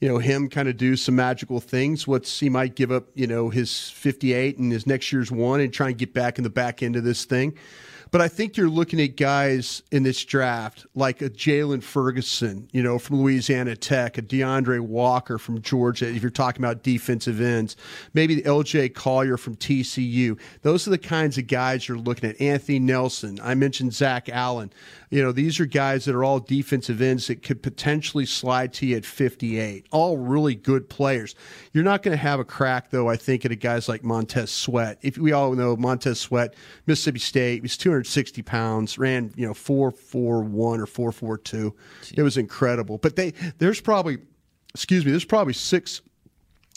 [0.00, 2.06] you know him kind of do some magical things.
[2.06, 5.72] What's he might give up, you know, his 58 and his next year's one and
[5.72, 7.54] try and get back in the back end of this thing.
[8.10, 12.82] But I think you're looking at guys in this draft like a Jaylon Ferguson, you
[12.82, 16.08] know, from Louisiana Tech, a D'Andre Walker from Georgia.
[16.08, 17.76] If you're talking about defensive ends,
[18.14, 20.38] maybe the LJ Collier from TCU.
[20.62, 22.40] Those are the kinds of guys you're looking at.
[22.40, 23.38] Anthony Nelson.
[23.42, 24.72] I mentioned Zach Allen.
[25.10, 28.86] You know, these are guys that are all defensive ends that could potentially slide to
[28.86, 29.86] you at 58.
[29.90, 31.34] All really good players.
[31.72, 34.50] You're not going to have a crack, though, I think, at a guys like Montez
[34.50, 34.98] Sweat.
[35.02, 36.54] If we all know Montez Sweat,
[36.86, 41.74] Mississippi State, was 260 pounds, ran, you know, 441 or 442.
[42.14, 42.98] It was incredible.
[42.98, 44.18] But they there's probably,
[44.74, 46.02] excuse me, there's probably six,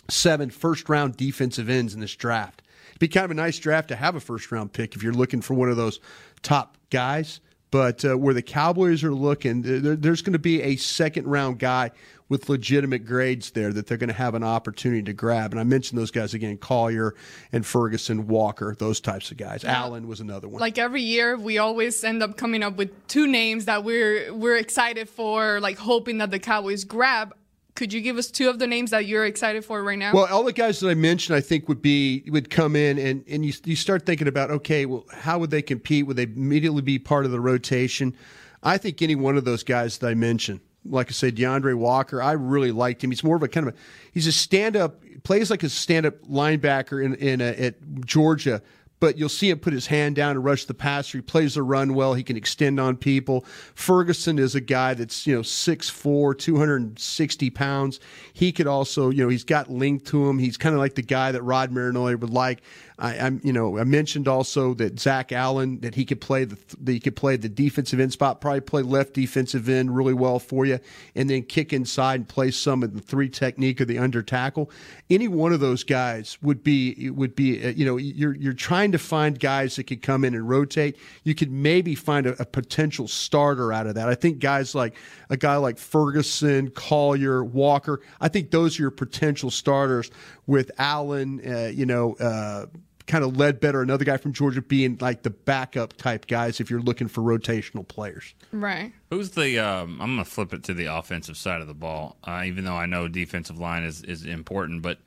[0.09, 2.61] seven first round defensive ends in this draft.
[2.91, 5.13] It'd be kind of a nice draft to have a first round pick if you're
[5.13, 5.99] looking for one of those
[6.43, 7.41] top guys.
[7.71, 11.57] But uh, where the Cowboys are looking, there, there's going to be a second round
[11.57, 11.91] guy
[12.31, 15.51] with legitimate grades there that they're going to have an opportunity to grab.
[15.51, 17.13] And I mentioned those guys again Collier
[17.51, 19.65] and Ferguson, Walker, those types of guys.
[19.65, 20.61] Allen was another one.
[20.61, 24.55] Like every year, we always end up coming up with two names that we're we're
[24.57, 27.35] excited for, like hoping that the Cowboys grab.
[27.75, 30.13] Could you give us two of the names that you're excited for right now?
[30.13, 33.23] Well, all the guys that I mentioned, I think would be would come in, and
[33.29, 36.05] and you you start thinking about okay, well, how would they compete?
[36.05, 38.15] Would they immediately be part of the rotation?
[38.63, 42.21] I think any one of those guys that I mentioned, like I said, D'Andre Walker,
[42.21, 43.09] I really liked him.
[43.09, 43.77] He's more of a kind of a
[44.11, 48.61] he's a stand up plays like a stand up linebacker in in a, at Georgia.
[49.01, 51.17] But you'll see him put his hand down and rush the passer.
[51.17, 52.13] He plays the run well.
[52.13, 53.43] He can extend on people.
[53.75, 57.99] Ferguson is a guy that's, you know, 6'4, 260 pounds.
[58.31, 60.39] He could also, you know, he's got length to him.
[60.39, 62.61] He's kind of like the guy that Rod Marinelli would like.
[63.01, 66.57] I, am you know, I mentioned also that Zach Allen that he could play the
[66.81, 70.37] that he could play the defensive end spot, probably play left defensive end really well
[70.37, 70.79] for you,
[71.15, 74.69] and then kick inside and play some of the three technique or the under tackle.
[75.09, 78.90] Any one of those guys would be would be uh, you know you're you're trying
[78.91, 80.97] to find guys that could come in and rotate.
[81.23, 84.09] You could maybe find a, a potential starter out of that.
[84.09, 84.95] I think guys like
[85.29, 88.01] a guy like Ferguson, Collier, Walker.
[88.19, 90.11] I think those are your potential starters
[90.47, 91.41] with Allen.
[91.45, 92.13] Uh, you know.
[92.15, 92.65] Uh,
[93.07, 96.81] kind of Ledbetter, another guy from Georgia, being like the backup type guys if you're
[96.81, 98.33] looking for rotational players.
[98.51, 98.93] Right.
[99.09, 99.59] Who's the?
[99.59, 102.17] Um, I'm going to flip it to the offensive side of the ball.
[102.23, 104.99] Uh, even though I know defensive line is is important, but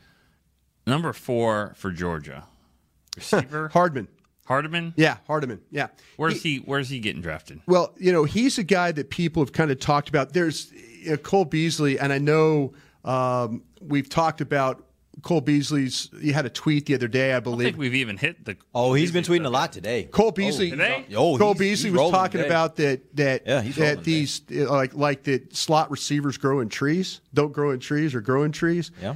[0.86, 2.44] number four for Georgia,
[3.16, 4.08] receiver Hardman.
[4.46, 4.92] Hardman.
[4.96, 5.60] Yeah, Hardman.
[5.70, 5.88] Yeah.
[6.16, 7.60] Where's he, Where's he getting drafted?
[7.66, 10.34] Well, you know, he's a guy that people have kind of talked about.
[10.34, 10.70] There's
[11.10, 14.84] uh, Cole Beasley, and I know um, we've talked about
[15.22, 16.10] Cole Beasley's.
[16.20, 17.64] He had a tweet the other day, I I believe.
[17.68, 18.58] think we've even hit the.
[18.74, 20.04] Oh, he's been tweeting a lot today.
[20.04, 20.68] Cole Beasley.
[20.70, 21.06] today?
[21.16, 22.48] Oh, Cole he's- Beasley he's was talking today.
[22.48, 26.60] about that that Yeah, he's rolling that these uh, like like that slot receivers grow
[26.60, 28.90] in trees, don't grow in trees or grow in trees.
[29.00, 29.14] Yeah.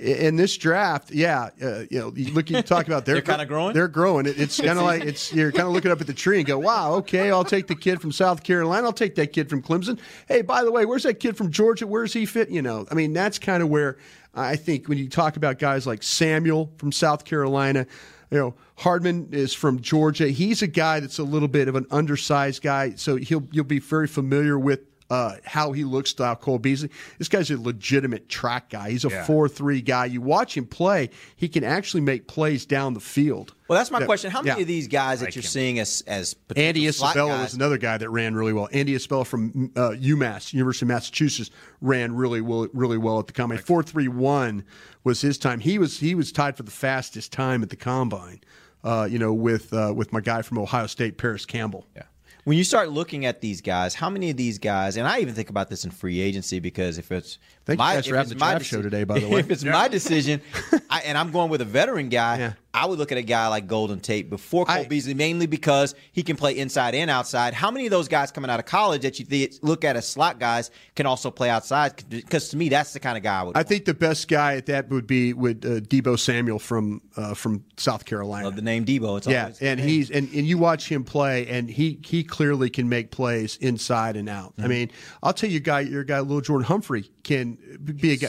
[0.00, 3.44] In this draft, yeah, uh, you know, you look, you talk about they're, They're kinda
[3.44, 3.74] growing?
[3.74, 4.24] They're growing.
[4.24, 6.46] It, it's kind of like it's you're kind of looking up at the tree and
[6.46, 8.86] go, wow, okay, I'll take the kid from South Carolina.
[8.86, 9.98] I'll take that kid from Clemson.
[10.26, 11.86] Hey, by the way, where's that kid from Georgia?
[11.86, 12.48] Where's he fit?
[12.48, 13.98] You know, I mean, that's kind of where
[14.34, 17.86] I think when you talk about guys like Samuel from South Carolina,
[18.30, 20.28] you know, Hardman is from Georgia.
[20.28, 23.80] He's a guy that's a little bit of an undersized guy, so he'll you'll be
[23.80, 24.80] very familiar with
[25.10, 26.88] uh, how he looks style Cole Beasley.
[27.18, 28.90] This guy's a legitimate track guy.
[28.90, 29.24] He's a Yeah.
[29.24, 30.06] four three guy.
[30.06, 33.54] You watch him play, he can actually make plays down the field.
[33.68, 34.06] Well, that's my Yeah.
[34.06, 34.30] question.
[34.30, 34.62] How many Yeah.
[34.62, 37.98] of these guys that you're seeing as as potential Andy slot Isabella was another guy
[37.98, 38.68] that ran really well.
[38.72, 41.50] Andy Isabella from uh, UMass, University of Massachusetts,
[41.80, 43.58] ran really well, really well at the combine.
[43.58, 44.64] Four three one
[45.04, 45.60] was his time.
[45.60, 48.40] He was he was tied for the fastest time at the combine.
[48.82, 51.86] Uh, you know, with uh, with my guy from Ohio State, Parris Campbell.
[51.94, 52.04] Yeah.
[52.44, 55.34] When you start looking at these guys, how many of these guys, and I even
[55.34, 58.30] think about this in free agency because if it's Thank you my, guys for having
[58.30, 59.40] the my draft show today, by the way.
[59.40, 60.40] If it's my decision,
[60.88, 63.66] I, and I'm going with a veteran guy, I would look at a guy like
[63.66, 67.52] Golden Tate before Cole Beasley, mainly because he can play inside and outside.
[67.54, 70.08] How many of those guys coming out of college that you th- look at as
[70.08, 72.02] slot guys can also play outside?
[72.08, 73.56] Because to me, that's the kind of guy I would.
[73.56, 77.34] I think the best guy at that would be with uh, Deebo Samuel from uh,
[77.34, 78.46] from South Carolina.
[78.46, 79.18] Love the name Deebo.
[79.18, 79.88] It's yeah, and name.
[79.88, 84.16] he's and, and you watch him play, and he he clearly can make plays inside
[84.16, 84.54] and out.
[84.58, 84.68] I Mhm.
[84.68, 84.90] mean,
[85.22, 88.28] I'll tell you, guy, your guy, little Jordan Humphrey, can be a guy.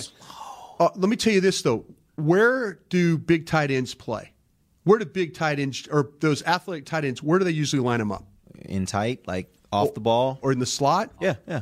[0.80, 1.86] Uh, let me tell you this though:
[2.16, 4.32] where do big tight ends play?
[4.84, 7.22] Where do big tight ends or those athletic tight ends?
[7.22, 8.26] Where do they usually line them up?
[8.66, 11.12] In tight, like off the ball, or in the slot?
[11.20, 11.62] Yeah, yeah.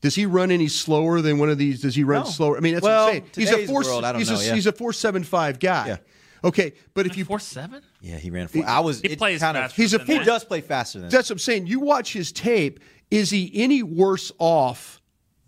[0.00, 1.82] Does he run any slower than one of these?
[1.82, 2.30] Does he run No.
[2.30, 2.56] slower?
[2.56, 3.30] I mean, that's Well, what I'm saying.
[3.34, 3.82] He's a four.
[3.82, 4.54] world, I don't he's know, a yeah.
[4.54, 5.86] he's a four seven five guy.
[5.88, 5.96] Yeah.
[6.42, 8.48] Okay, but if you four seven, yeah, he ran.
[8.48, 8.64] Four.
[8.66, 9.00] I was.
[9.02, 9.64] He plays kind of.
[9.64, 10.26] faster He's a than He that.
[10.26, 11.10] does play faster than.
[11.10, 11.66] That's what I'm saying.
[11.66, 12.80] You watch his tape.
[13.10, 14.99] Is he any worse off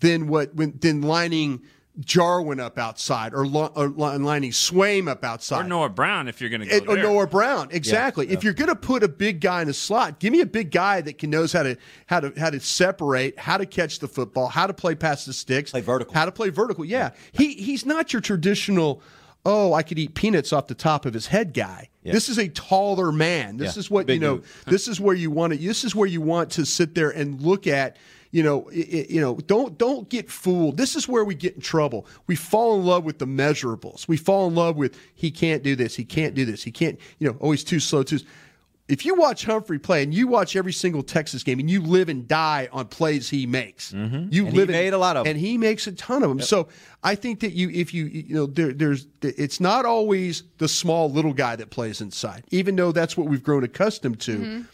[0.03, 1.62] than what when, than lining
[2.00, 5.66] Jarwin up outside or, lo- or lining Swaim up outside.
[5.66, 6.96] Or Noah Brown if you're going to go It- or.
[6.96, 8.28] Noah Brown, exactly.
[8.30, 10.70] If you're going to put a big guy in a slot, give me a big
[10.70, 11.76] guy that can knows how to
[12.07, 15.32] how to how to separate, how to catch the football, how to play past the
[15.34, 16.84] sticks, play vertical, how to play vertical.
[16.84, 19.03] Yeah, he he's not your traditional.
[19.44, 21.88] Oh, I could eat peanuts off the top of his head guy.
[22.05, 22.12] Yeah.
[22.12, 23.57] This is a taller man.
[23.57, 24.42] This Yeah, is what big you know.
[24.66, 25.59] this is where you want to.
[25.59, 27.96] This is where you want to sit there and look at.
[28.32, 30.76] You know, i- i- you know, don't don't get fooled.
[30.78, 32.06] This is where we get in trouble.
[32.26, 34.08] We fall in love with the measurables.
[34.08, 36.98] We fall in love with he can't do this, he can't do this, he can't.
[37.18, 38.18] You know, always too slow, too.
[38.88, 42.08] If you watch Humphrey play and you watch every single Texas game and you live
[42.08, 44.14] and die on plays he makes, you Mm-hmm.
[44.16, 45.30] And he live in- made a lot of 'em.
[45.30, 46.40] and he makes a ton of them.
[46.40, 46.68] So
[47.02, 51.10] I think that you, if you, you know, there, there's, it's not always the small
[51.10, 54.36] little guy that plays inside, even though that's what we've grown accustomed to.
[54.38, 54.64] Mhm.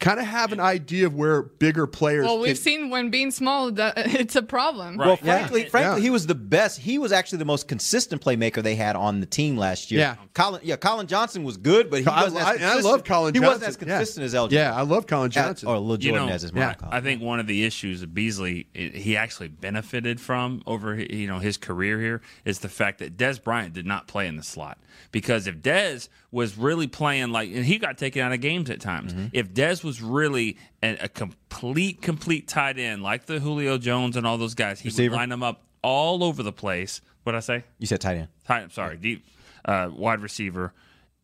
[0.00, 2.24] Kind of have an idea of where bigger players.
[2.24, 4.96] Well, we've can- seen when being small, that it's a problem.
[4.96, 6.78] Well, frankly, frankly, he was the best.
[6.80, 10.00] He was actually the most consistent playmaker they had on the team last year.
[10.00, 10.16] Yeah.
[10.32, 10.62] Collin.
[10.64, 12.40] Yeah, Collin Johnson was good, but he I, wasn't.
[12.40, 13.60] as I- I love Collin He Johnson.
[13.60, 13.96] wasn't as Yeah.
[13.98, 14.52] consistent as LJ.
[14.52, 15.68] Yeah, I love Collin Johnson.
[15.68, 16.74] or Lil You Jordan know, as his mom.
[16.90, 21.26] I think one of the issues that Beasley eh, he actually benefited from over you
[21.26, 24.42] know his career here is the fact that Dez Bryant did not play in the
[24.42, 24.78] slot
[25.12, 28.80] because if Dez was really playing like and he got taken out of games at
[28.80, 29.26] times Mm-hmm.
[29.32, 34.26] if Dez was really a, a complete complete tight end like the Julio Jones and
[34.26, 35.10] all those guys he Receiver?
[35.12, 38.28] would line them up all over the place what I say You said tight end.
[38.46, 39.24] tight I'm sorry deep
[39.64, 40.72] uh, wide receiver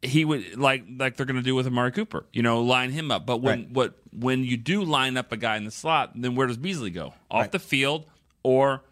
[0.02, 3.10] he would like like they're going to do with Amari Cooper, you know, line him
[3.10, 3.24] up.
[3.26, 3.70] But when Right.
[3.72, 6.90] what when you do line up a guy in the slot, then where does Beasley
[6.90, 7.14] go?
[7.30, 7.50] Off Right.
[7.52, 8.04] the field,
[8.42, 8.82] or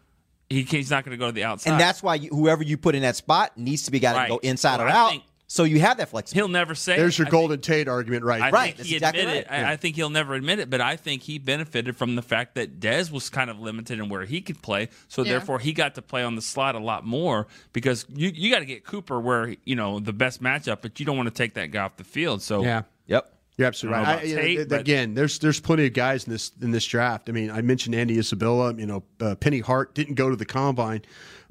[0.49, 1.71] he, he's not going to go to the outside.
[1.73, 4.17] And that's why you, whoever you put in that spot needs to be got to
[4.17, 4.29] Right.
[4.29, 5.09] go inside Well, or I out.
[5.11, 6.39] think- so you have that flexibility.
[6.39, 6.95] he'll never say.
[6.97, 8.41] There's your I Golden Tate argument, right?
[8.41, 9.47] I Right, think he exactly admitted.
[9.51, 9.63] right.
[9.65, 12.55] I, I think he'll never admit it, but I think he benefited from the fact
[12.55, 15.31] that Dez was kind of limited in where he could play, so Yeah.
[15.33, 18.59] therefore he got to play on the slot a lot more because you you got
[18.59, 21.53] to get Cooper where you know the best matchup, but you don't want to take
[21.55, 22.41] that guy off the field.
[22.41, 22.83] So Yeah.
[23.07, 23.31] Yep.
[23.57, 24.07] You're absolutely right.
[24.07, 26.85] I- about I- Tate, but- again, there's there's plenty of guys in this in this
[26.85, 27.29] draft.
[27.29, 28.73] I mean, I mentioned Andy Isabella.
[28.75, 31.03] You know, uh, Penny Hart didn't go to the combine,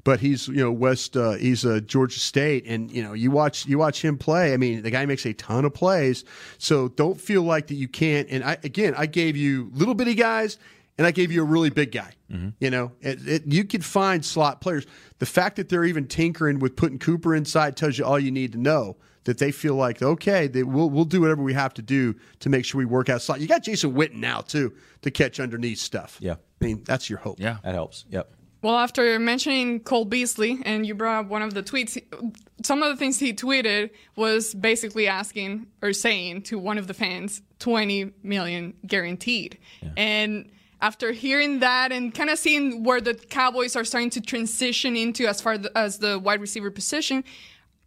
[0.05, 1.17] but he's you know West.
[1.17, 4.53] Uh, he's uh, Georgia State, and you know you watch you watch him play.
[4.53, 6.23] I mean, the guy makes a ton of plays.
[6.57, 8.29] So don't feel like that you can't.
[8.29, 10.57] And I again, I gave you little bitty guys.
[10.97, 12.13] And I gave you a really big guy.
[12.57, 14.85] You know, it, it, you could find slot players.
[15.19, 18.53] The fact that they're even tinkering with putting Cooper inside tells you all you need
[18.53, 18.95] to know
[19.25, 22.49] that they feel like okay, they, we'll we'll do whatever we have to do to
[22.49, 23.41] make sure we work out slot.
[23.41, 26.17] You got Jason Witten now too to catch underneath stuff.
[26.21, 26.35] Yeah.
[26.61, 27.41] I mean that's your hope.
[27.41, 28.05] Yeah, that helps.
[28.09, 28.31] Yep.
[28.65, 32.01] Well, after mentioning Cole Beasley, and you brought up one of the tweets,
[32.63, 36.95] some of the things he tweeted was basically asking or saying to one of the
[36.95, 39.59] fans, 20 million guaranteed.
[39.95, 40.49] And
[40.81, 45.27] after hearing that and kind of seeing where the Cowboys are starting to transition into
[45.27, 47.23] as far as the wide receiver position,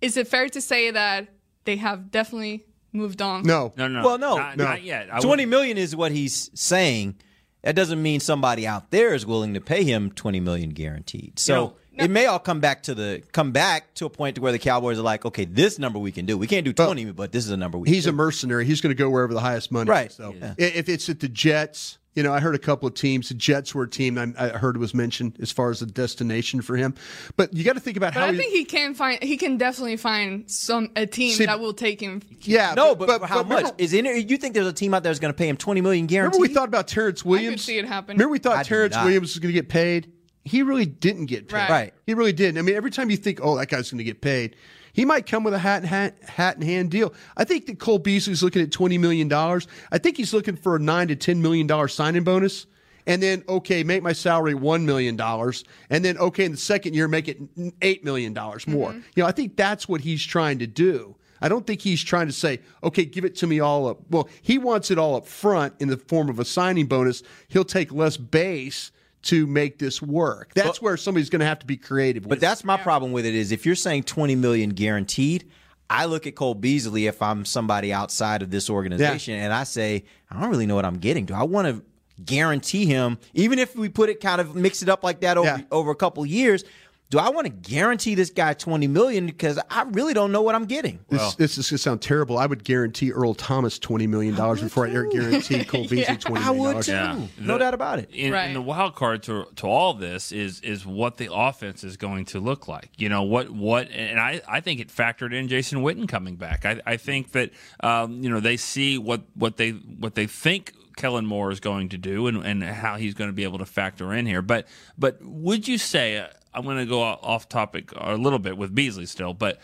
[0.01, 1.27] is it fair to say that
[1.65, 3.43] they have definitely moved on?
[3.43, 3.73] No.
[3.77, 4.63] no, no, Well, no, not, no.
[4.63, 5.13] not yet.
[5.13, 7.17] I Twenty would- million is what he's saying.
[7.63, 11.39] That doesn't mean somebody out there is willing to pay him twenty million guaranteed.
[11.39, 14.41] So You it may all come back to the come back to a point to
[14.41, 16.39] where the Cowboys are like, okay, this number we can do.
[16.39, 17.89] We can't do twenty, but this is a number we.
[17.89, 18.65] He's can a mercenary.
[18.65, 19.91] He's going to go wherever the highest money.
[19.91, 20.09] Right.
[20.09, 20.15] Is.
[20.17, 20.55] So Yeah.
[20.57, 23.29] if it's at the Jets, you know, I heard a couple of teams.
[23.29, 26.63] The Jets were a team I, I heard was mentioned as far as a destination
[26.63, 26.97] for him.
[27.37, 29.57] But you got to think about But how I think he can find he can
[29.57, 32.21] definitely find some a team See, that will take him.
[32.41, 34.29] Yeah, no, but, but- how but much remember- is in it?
[34.29, 36.41] You think there's a team out there that's going to pay him twenty million guaranteed?
[36.41, 37.53] Remember we thought about Terrance Williams?
[37.53, 38.17] I could see it happen.
[38.17, 38.97] Remember we thought I Terrance.
[38.97, 40.11] Williams was going to get paid?
[40.43, 41.55] He really didn't get paid.
[41.55, 41.71] Right.
[41.71, 41.95] Right.
[42.05, 42.59] He really didn't.
[42.59, 44.57] I mean, every time you think, oh, that guy's going to get paid,
[44.99, 47.15] he might come with a hat and hat, hat in hand deal.
[47.37, 49.69] I think that Cole Beasley's looking at twenty million dollars.
[49.93, 52.67] I think he's looking for a nine to ten million dollar signing bonus.
[53.07, 56.95] And then, okay, make my salary one million dollars, and then, okay, in the second
[56.95, 57.39] year, make it
[57.81, 58.91] eight million dollars more.
[58.91, 59.01] Mm-hmm.
[59.15, 61.15] You know, I think that's what he's trying to do.
[61.41, 63.99] I don't think he's trying to say, okay, give it to me all up.
[64.11, 67.23] Well, he wants it all up front in the form of a signing bonus.
[67.47, 68.91] He'll take less base
[69.23, 70.53] to make this work.
[70.55, 72.23] That's where somebody's going to have to be creative.
[72.25, 75.51] But with that's my problem with it is if you're saying 20 million guaranteed,
[75.91, 80.05] I look at Cole Beasley if I'm somebody outside of this organization and I say,
[80.31, 81.25] I don't really know what I'm getting.
[81.25, 81.83] Do I want to
[82.25, 85.49] guarantee him, even if we put it kind of mix it up like that over,
[85.49, 85.61] Yeah.
[85.71, 86.65] over a couple years?
[87.11, 90.55] Do I want to guarantee this guy 20 million because I really don't know what
[90.55, 90.99] I'm getting?
[91.09, 92.37] This, this is going to sound terrible.
[92.37, 96.17] I would guarantee Earl Thomas twenty million dollars before I guarantee Cole Beasley Yeah.
[96.17, 96.87] twenty I would dollars.
[96.87, 96.93] too.
[96.93, 97.19] Yeah.
[97.41, 98.11] No The- doubt about it.
[98.13, 98.43] In, Right.
[98.45, 102.27] and the wild card to to all this is is what the offense is going
[102.27, 102.91] to look like.
[102.99, 106.67] You know what what, and I, I think it factored in Jason Witten coming back.
[106.67, 110.75] I, I think that um, you know they see what what they what they think
[110.99, 113.65] Kellen Moore is going to do and, and how he's going to be able to
[113.67, 114.43] factor in here.
[114.43, 114.67] But
[114.99, 118.75] but would you say uh, I'm going to go off topic a little bit with
[118.75, 119.59] Beasley still, but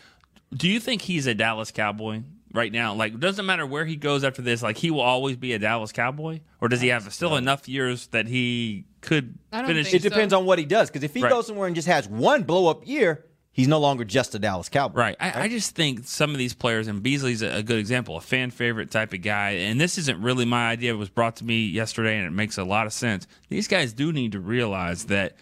[0.57, 2.22] do you think he's a Dallas Cowboy
[2.53, 2.95] right now?
[2.95, 4.62] Like, doesn't matter where he goes after this.
[4.62, 8.07] Like, he will always be a Dallas Cowboy, or does he have still enough years
[8.09, 9.93] that he could finish?
[9.93, 10.89] It depends on what he does.
[10.91, 11.30] Because if he Right.
[11.30, 13.24] goes somewhere and just has one blow up year,
[13.55, 14.99] he's no longer just a Dallas Cowboy.
[14.99, 15.17] Right.
[15.19, 18.21] I, I just think some of these players, and Beasley's a, a good example, a
[18.21, 19.51] fan favorite type of guy.
[19.51, 20.93] And this isn't really my idea.
[20.93, 23.27] It was brought to me yesterday, and it makes a lot of sense.
[23.49, 25.37] These guys do need to realize that,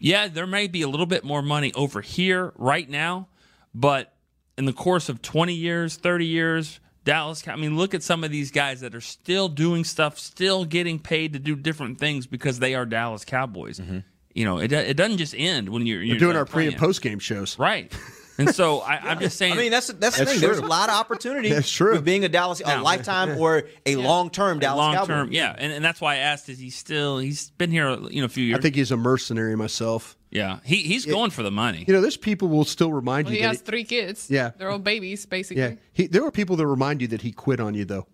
[0.00, 3.28] yeah, there may be a little bit more money over here right now,
[3.74, 4.12] but
[4.58, 8.30] in the course of 20 years, 30 years, Dallas, I mean, look at some of
[8.30, 12.60] these guys that are still doing stuff, still getting paid to do different things because
[12.60, 13.80] they are Dallas Cowboys.
[13.80, 13.98] Mm-hmm.
[14.34, 17.02] You know, it, it doesn't just end when you're, you're doing our pre and post
[17.02, 17.58] game shows.
[17.58, 17.92] Right.
[18.38, 19.52] And so I, I'm just saying.
[19.52, 20.40] I mean, that's that's the That's thing.
[20.40, 21.92] There's a lot of opportunity That's true.
[21.92, 25.06] with being a Dallas, a Now- lifetime or a long term Dallas long Cowboy.
[25.06, 27.18] term, yeah, and, and that's why I asked: Is he still?
[27.18, 28.58] He's been here, you know, a few years.
[28.58, 30.16] I think he's a mercenary myself.
[30.30, 31.84] yeah, he he's going for the money.
[31.86, 34.30] You know, there's people will still remind Well, you he that has three kids.
[34.30, 34.52] Yeah.
[34.56, 35.62] They're all babies, basically.
[35.62, 38.06] Yeah, he, there are people that remind you that he quit on you, though.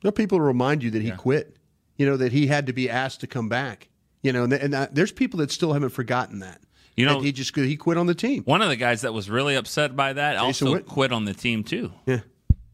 [0.00, 1.58] There are people that remind you that he quit.
[1.98, 3.90] You know that he had to be asked to come back.
[4.24, 6.60] You know, and, and that, there's people that still haven't forgotten that.
[6.96, 8.42] You know- That he just he quit on the team.
[8.44, 10.86] One of the guys that was really upset by that Jason also Witten.
[10.86, 11.92] quit on the team too.
[12.06, 12.20] Yeah.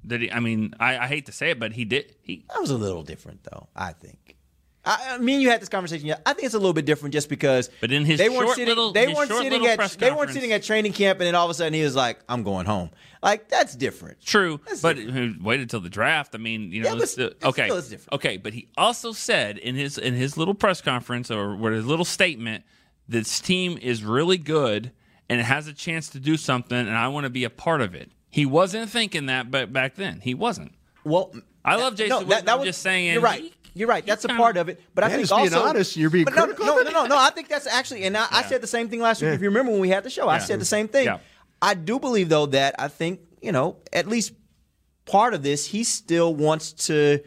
[0.07, 0.33] Did he?
[0.33, 2.15] I mean, I, I hate to say it, but he did.
[2.23, 3.69] He That was a little different, though.
[3.77, 4.37] I think.
[4.85, 6.07] I, I me and you had this conversation.
[6.07, 7.68] Yeah, I think it's a little bit different just because.
[7.81, 10.53] But in his they weren't short sitting, little- they weren't sitting at they weren't sitting
[10.53, 12.91] at training camp, and then all of a sudden he was like, "I'm going home."
[13.22, 14.22] Like that's different.
[14.24, 16.35] True, but he waited till the draft.
[16.35, 18.09] I mean, you know, Yeah, but it's it's okay, different.
[18.12, 18.37] okay.
[18.39, 22.64] But he also said in his in his little press conference or his little statement,
[23.07, 24.93] this team is really good
[25.28, 27.83] and it has a chance to do something, and I want to be a part
[27.83, 28.11] of it.
[28.31, 30.72] He wasn't thinking that, but back then he wasn't.
[31.05, 31.33] Well,
[31.64, 32.09] I love Jason.
[32.22, 33.12] No, that, that I'm was just saying.
[33.12, 33.43] You're right.
[33.43, 34.05] he- You're right.
[34.05, 34.81] That's a part of it.
[34.95, 37.07] But I Man, think just being honest, you're being but no, critical no, no, no,
[37.07, 37.18] no.
[37.18, 39.33] I think that's actually, and I, I said the same thing last week.
[39.33, 41.09] If you remember when we had the show, I said the same thing.
[41.62, 44.33] I do believe though that I think you know at least
[45.05, 47.21] part of this he still wants to.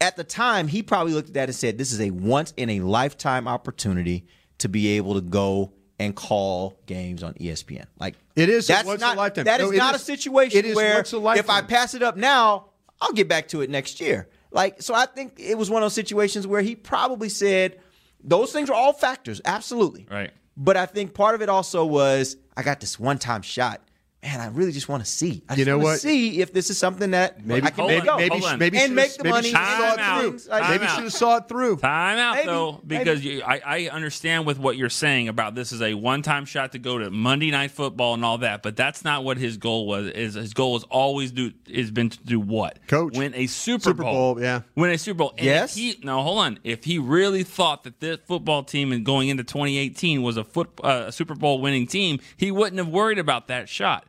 [0.00, 2.68] At the time, he probably looked at that and said, "This is a once in
[2.68, 4.26] a lifetime opportunity
[4.58, 7.84] to be able to go." And call games on ESPN.
[8.00, 9.44] Like It is That's once in a not, lifetime.
[9.44, 11.94] That No, not is- a situation it is where once in a if I pass
[11.94, 12.70] it up now,
[13.00, 14.28] I'll get back to it next year.
[14.54, 17.80] Like, so I think it was one of those situations where he probably said
[18.22, 20.06] those things are all factors, absolutely.
[20.08, 20.30] Right.
[20.56, 23.82] But I think part of it also was I got this one time shot.
[24.24, 25.42] Man, I really just want to see.
[25.50, 26.00] I You just know what?
[26.00, 28.16] See if this is something that Maybe I can Hold make on, go.
[28.16, 29.48] maybe maybe and should've- make the maybe money.
[29.50, 30.20] should've Time saw it out.
[30.22, 30.38] through.
[30.38, 31.76] Time Maybe should have saw it through.
[31.76, 35.72] Time out Maybe, though, because you, I, I understand with what you're saying about this
[35.72, 39.04] is a one-time shot to go to Monday Night Football and all that, but that's
[39.04, 40.06] not what his goal was.
[40.06, 42.78] Is his goal was always do has been to do what?
[42.88, 43.18] Coach.
[43.18, 44.62] win a Super, Super Bowl, yeah.
[44.74, 45.34] win a Super Bowl.
[45.36, 45.76] And Yes.
[45.76, 46.58] If he, now hold on.
[46.64, 50.70] If he really thought that this football team and going into 2018 was a foot
[50.82, 54.06] uh, a Super Bowl winning team, he wouldn't have worried about that shot.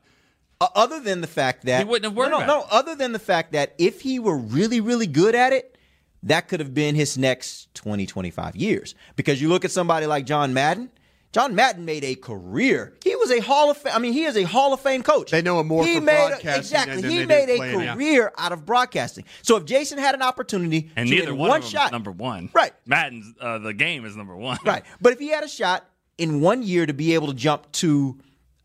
[0.61, 2.77] Uh, other than the fact that He wouldn't have worried no, no, about no.
[2.77, 5.77] Other than the fact that if he were really, really good at it,
[6.23, 8.95] that could have been his next 20, 25 years.
[9.15, 10.89] Because you look at somebody like John Madden.
[11.33, 12.93] John Madden made a career.
[13.03, 13.91] He was a Hall of Fame.
[13.93, 15.31] I mean, he is a Hall of Fame coach.
[15.31, 17.01] They know him more he for made a- exactly.
[17.01, 17.93] than he they made a playing, yeah.
[17.93, 19.25] career out of broadcasting.
[19.41, 21.91] So if Jason had an opportunity And to neither one, one of them shot, is
[21.91, 22.49] number one.
[22.53, 22.71] Right.
[22.85, 24.59] Madden's uh, the game is number one.
[24.65, 24.83] Right.
[25.01, 25.83] But if he had a shot
[26.17, 28.17] in one year to be able to jump to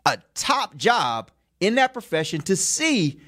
[0.07, 3.21] a top job in that profession to see,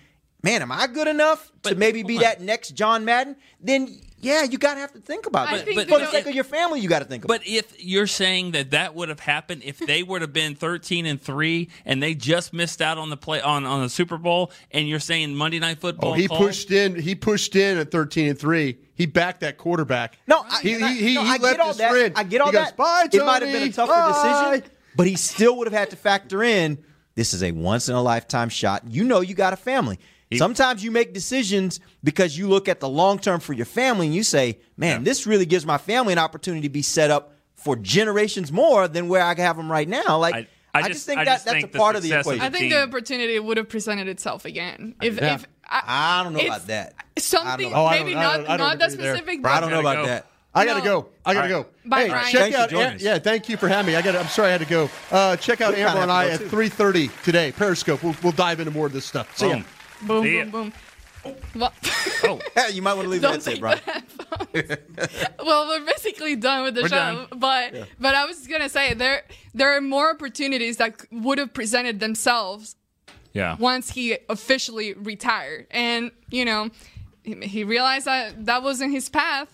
[0.42, 2.22] man, am I good enough to maybe be on.
[2.22, 3.36] that next John Madden?
[3.60, 5.64] Then yeah, you gotta have to think about I it.
[5.64, 7.40] think For the sake of your family, you got to think about.
[7.40, 11.06] But if you're saying that that would have happened if they would have been 13
[11.06, 14.52] and three and they just missed out on the play on on the Super Bowl,
[14.70, 16.40] and you're saying Monday Night Football, Oh, he called?
[16.40, 16.94] pushed in.
[16.94, 18.78] He pushed in at thirteen and three.
[18.94, 20.16] He backed that quarterback.
[20.28, 21.90] No, I, he, I- he, he, no, he I left get all his that.
[21.90, 22.14] friend.
[22.16, 22.76] I get all he goes, that.
[22.76, 25.90] Bye, it might have been a tougher Bye." decision, but he still would have had
[25.90, 26.78] to factor in
[27.14, 28.82] this is a once in a lifetime shot.
[28.88, 29.98] You know, you got a family.
[30.34, 34.14] Sometimes you make decisions because you look at the long term for your family and
[34.14, 37.76] you say, man, this really gives my family an opportunity to be set up for
[37.76, 40.18] generations more than where I have them right now.
[40.18, 42.02] Like, I- I, I just, just- think I that just that's think a part of
[42.02, 42.46] the success of equation.
[42.54, 44.94] I think the opportunity would have presented itself again.
[45.02, 45.34] If, Yeah.
[45.34, 45.82] if I,
[46.20, 46.94] I don't know if about that.
[47.18, 47.90] Something know.
[47.90, 49.16] Maybe don't- I not don't- I don't that agree there.
[49.16, 49.46] specific.
[49.46, 50.06] I don't know about go.
[50.06, 50.26] that.
[50.54, 51.02] I gotta No.
[51.02, 51.08] go.
[51.24, 51.68] I gotta All go.
[51.86, 52.30] Bye, hey, Bryan.
[52.32, 52.70] check Thanks for out.
[52.70, 53.02] joining us.
[53.02, 53.96] yeah, thank you for having me.
[53.96, 54.16] I got.
[54.16, 54.90] I'm sorry I had to go.
[55.10, 57.52] Uh, check out We Amber and I to at 3:30 today.
[57.52, 58.02] Periscope.
[58.02, 59.34] We'll, we'll dive into more of this stuff.
[59.36, 59.54] See ya.
[59.54, 59.64] Boom.
[60.02, 60.72] Boom, See boom, boom.
[61.54, 61.72] Well,
[62.24, 62.40] Oh,
[62.72, 63.80] you might want to leave Don't that take it, Bryan.
[65.44, 66.96] well, we're basically done with the We're show.
[66.96, 67.26] done.
[67.36, 69.22] But but I was gonna say there
[69.54, 72.76] there are more opportunities that would have presented themselves
[73.32, 73.56] yeah.
[73.58, 76.70] once he officially retired, and you know
[77.22, 79.48] he, he realized that that wasn't his path.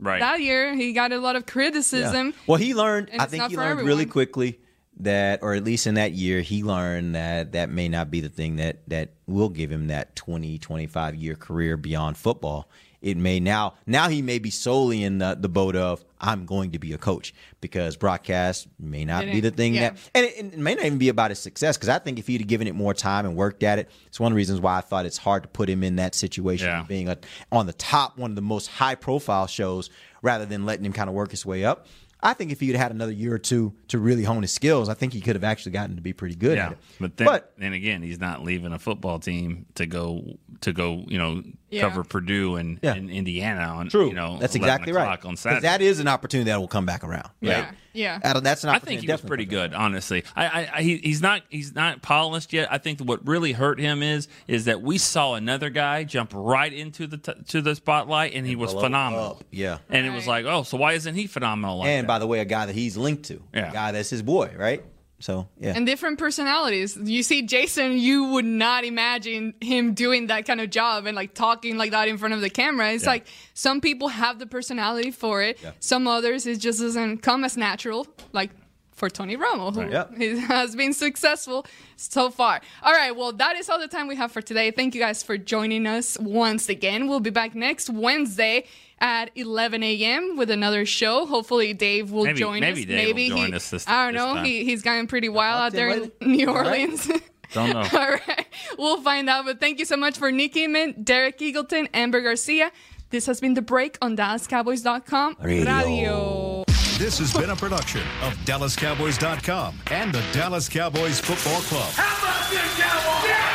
[0.00, 0.20] Right.
[0.20, 0.74] that year.
[0.74, 1.52] He got a lot of Yeah.
[1.52, 2.34] criticism.
[2.46, 3.10] Well, he learned.
[3.18, 4.60] I think he learned really quickly
[5.00, 8.28] that, or at least in that year, he learned that that may not be the
[8.28, 12.68] thing that that will give him that 20, 25 year career beyond football.
[13.00, 16.72] It may now now he may be solely in the, the boat of I'm going
[16.72, 19.90] to be a coach because broadcast may not be the thing yeah.
[19.90, 22.26] that and it, it may not even be about his success because I think if
[22.26, 24.60] he'd have given it more time and worked at it, it's one of the reasons
[24.60, 26.80] why I thought it's hard to put him in that situation Yeah.
[26.82, 27.18] of being a,
[27.52, 29.90] on the top, one of the most high profile shows,
[30.22, 31.86] rather than letting him kind of work his way up.
[32.20, 34.94] I think if he'd had another year or two to really hone his skills, I
[34.94, 36.78] think he could have actually gotten to be pretty good at Yeah, it.
[36.98, 41.04] but then, But- then again, he's not leaving a football team to go to go,
[41.06, 41.82] you know, Yeah.
[41.82, 42.94] cover Purdue and, Yeah.
[42.94, 44.08] and Indiana on True.
[44.08, 45.02] you know That's exactly right.
[45.02, 45.60] o'clock on 'Cause Saturday.
[45.62, 47.28] That is an opportunity that will come back around.
[47.40, 47.60] Yeah.
[47.66, 47.68] Right?
[47.92, 48.18] Yeah.
[48.22, 50.22] Adam, that's an I think he was pretty good, honestly.
[50.36, 52.68] I, I, I he, he's not he's not polished yet.
[52.72, 56.72] I think what really hurt him is is that we saw another guy jump right
[56.72, 59.32] into the t- to the spotlight and he was phenomenal.
[59.32, 59.44] up.
[59.50, 59.78] Yeah.
[59.90, 61.78] and it was like, oh, so why isn't he phenomenal?
[61.78, 62.08] Like and that?
[62.08, 63.70] by the way, a guy that he's linked to, Yeah.
[63.70, 64.82] a guy that's his boy, right?
[65.20, 66.96] So yeah, and different personalities.
[66.96, 71.34] You see Jason, you would not imagine him doing that kind of job and like
[71.34, 72.92] talking like that in front of the camera.
[72.92, 73.10] It's Yeah.
[73.10, 75.58] like some people have the personality for it.
[75.62, 75.72] Yeah.
[75.80, 78.06] Some others it just doesn't come as natural.
[78.32, 78.50] Like
[78.94, 80.36] for Tony Romo, who Yeah.
[80.46, 81.66] has been successful
[81.96, 82.60] so far.
[82.82, 84.70] All right, well, that is all the time we have for today.
[84.72, 87.08] Thank you guys for joining us once again.
[87.08, 88.64] We'll be back next Wednesday
[89.00, 90.36] at 11 a.m.
[90.36, 91.26] with another show.
[91.26, 92.86] Hopefully, Dave will Maybe- join maybe us.
[92.86, 94.34] Dave will maybe join he, us this- I don't this know.
[94.34, 94.44] time.
[94.44, 96.66] He, he's gotten pretty wild out there in New All right.
[96.66, 97.10] Orleans.
[97.54, 97.78] Don't know.
[97.98, 98.46] All right,
[98.78, 99.46] we'll find out.
[99.46, 102.70] But thank you so much for Nick Eamon, Derek Eagleton, Amber Garcia.
[103.08, 106.64] This has been the break on DallasCowboys.com Radio.
[106.98, 111.90] This has been a production of DallasCowboys.com and the Dallas Cowboys Football Club.
[111.94, 113.47] How about this, Cowboys?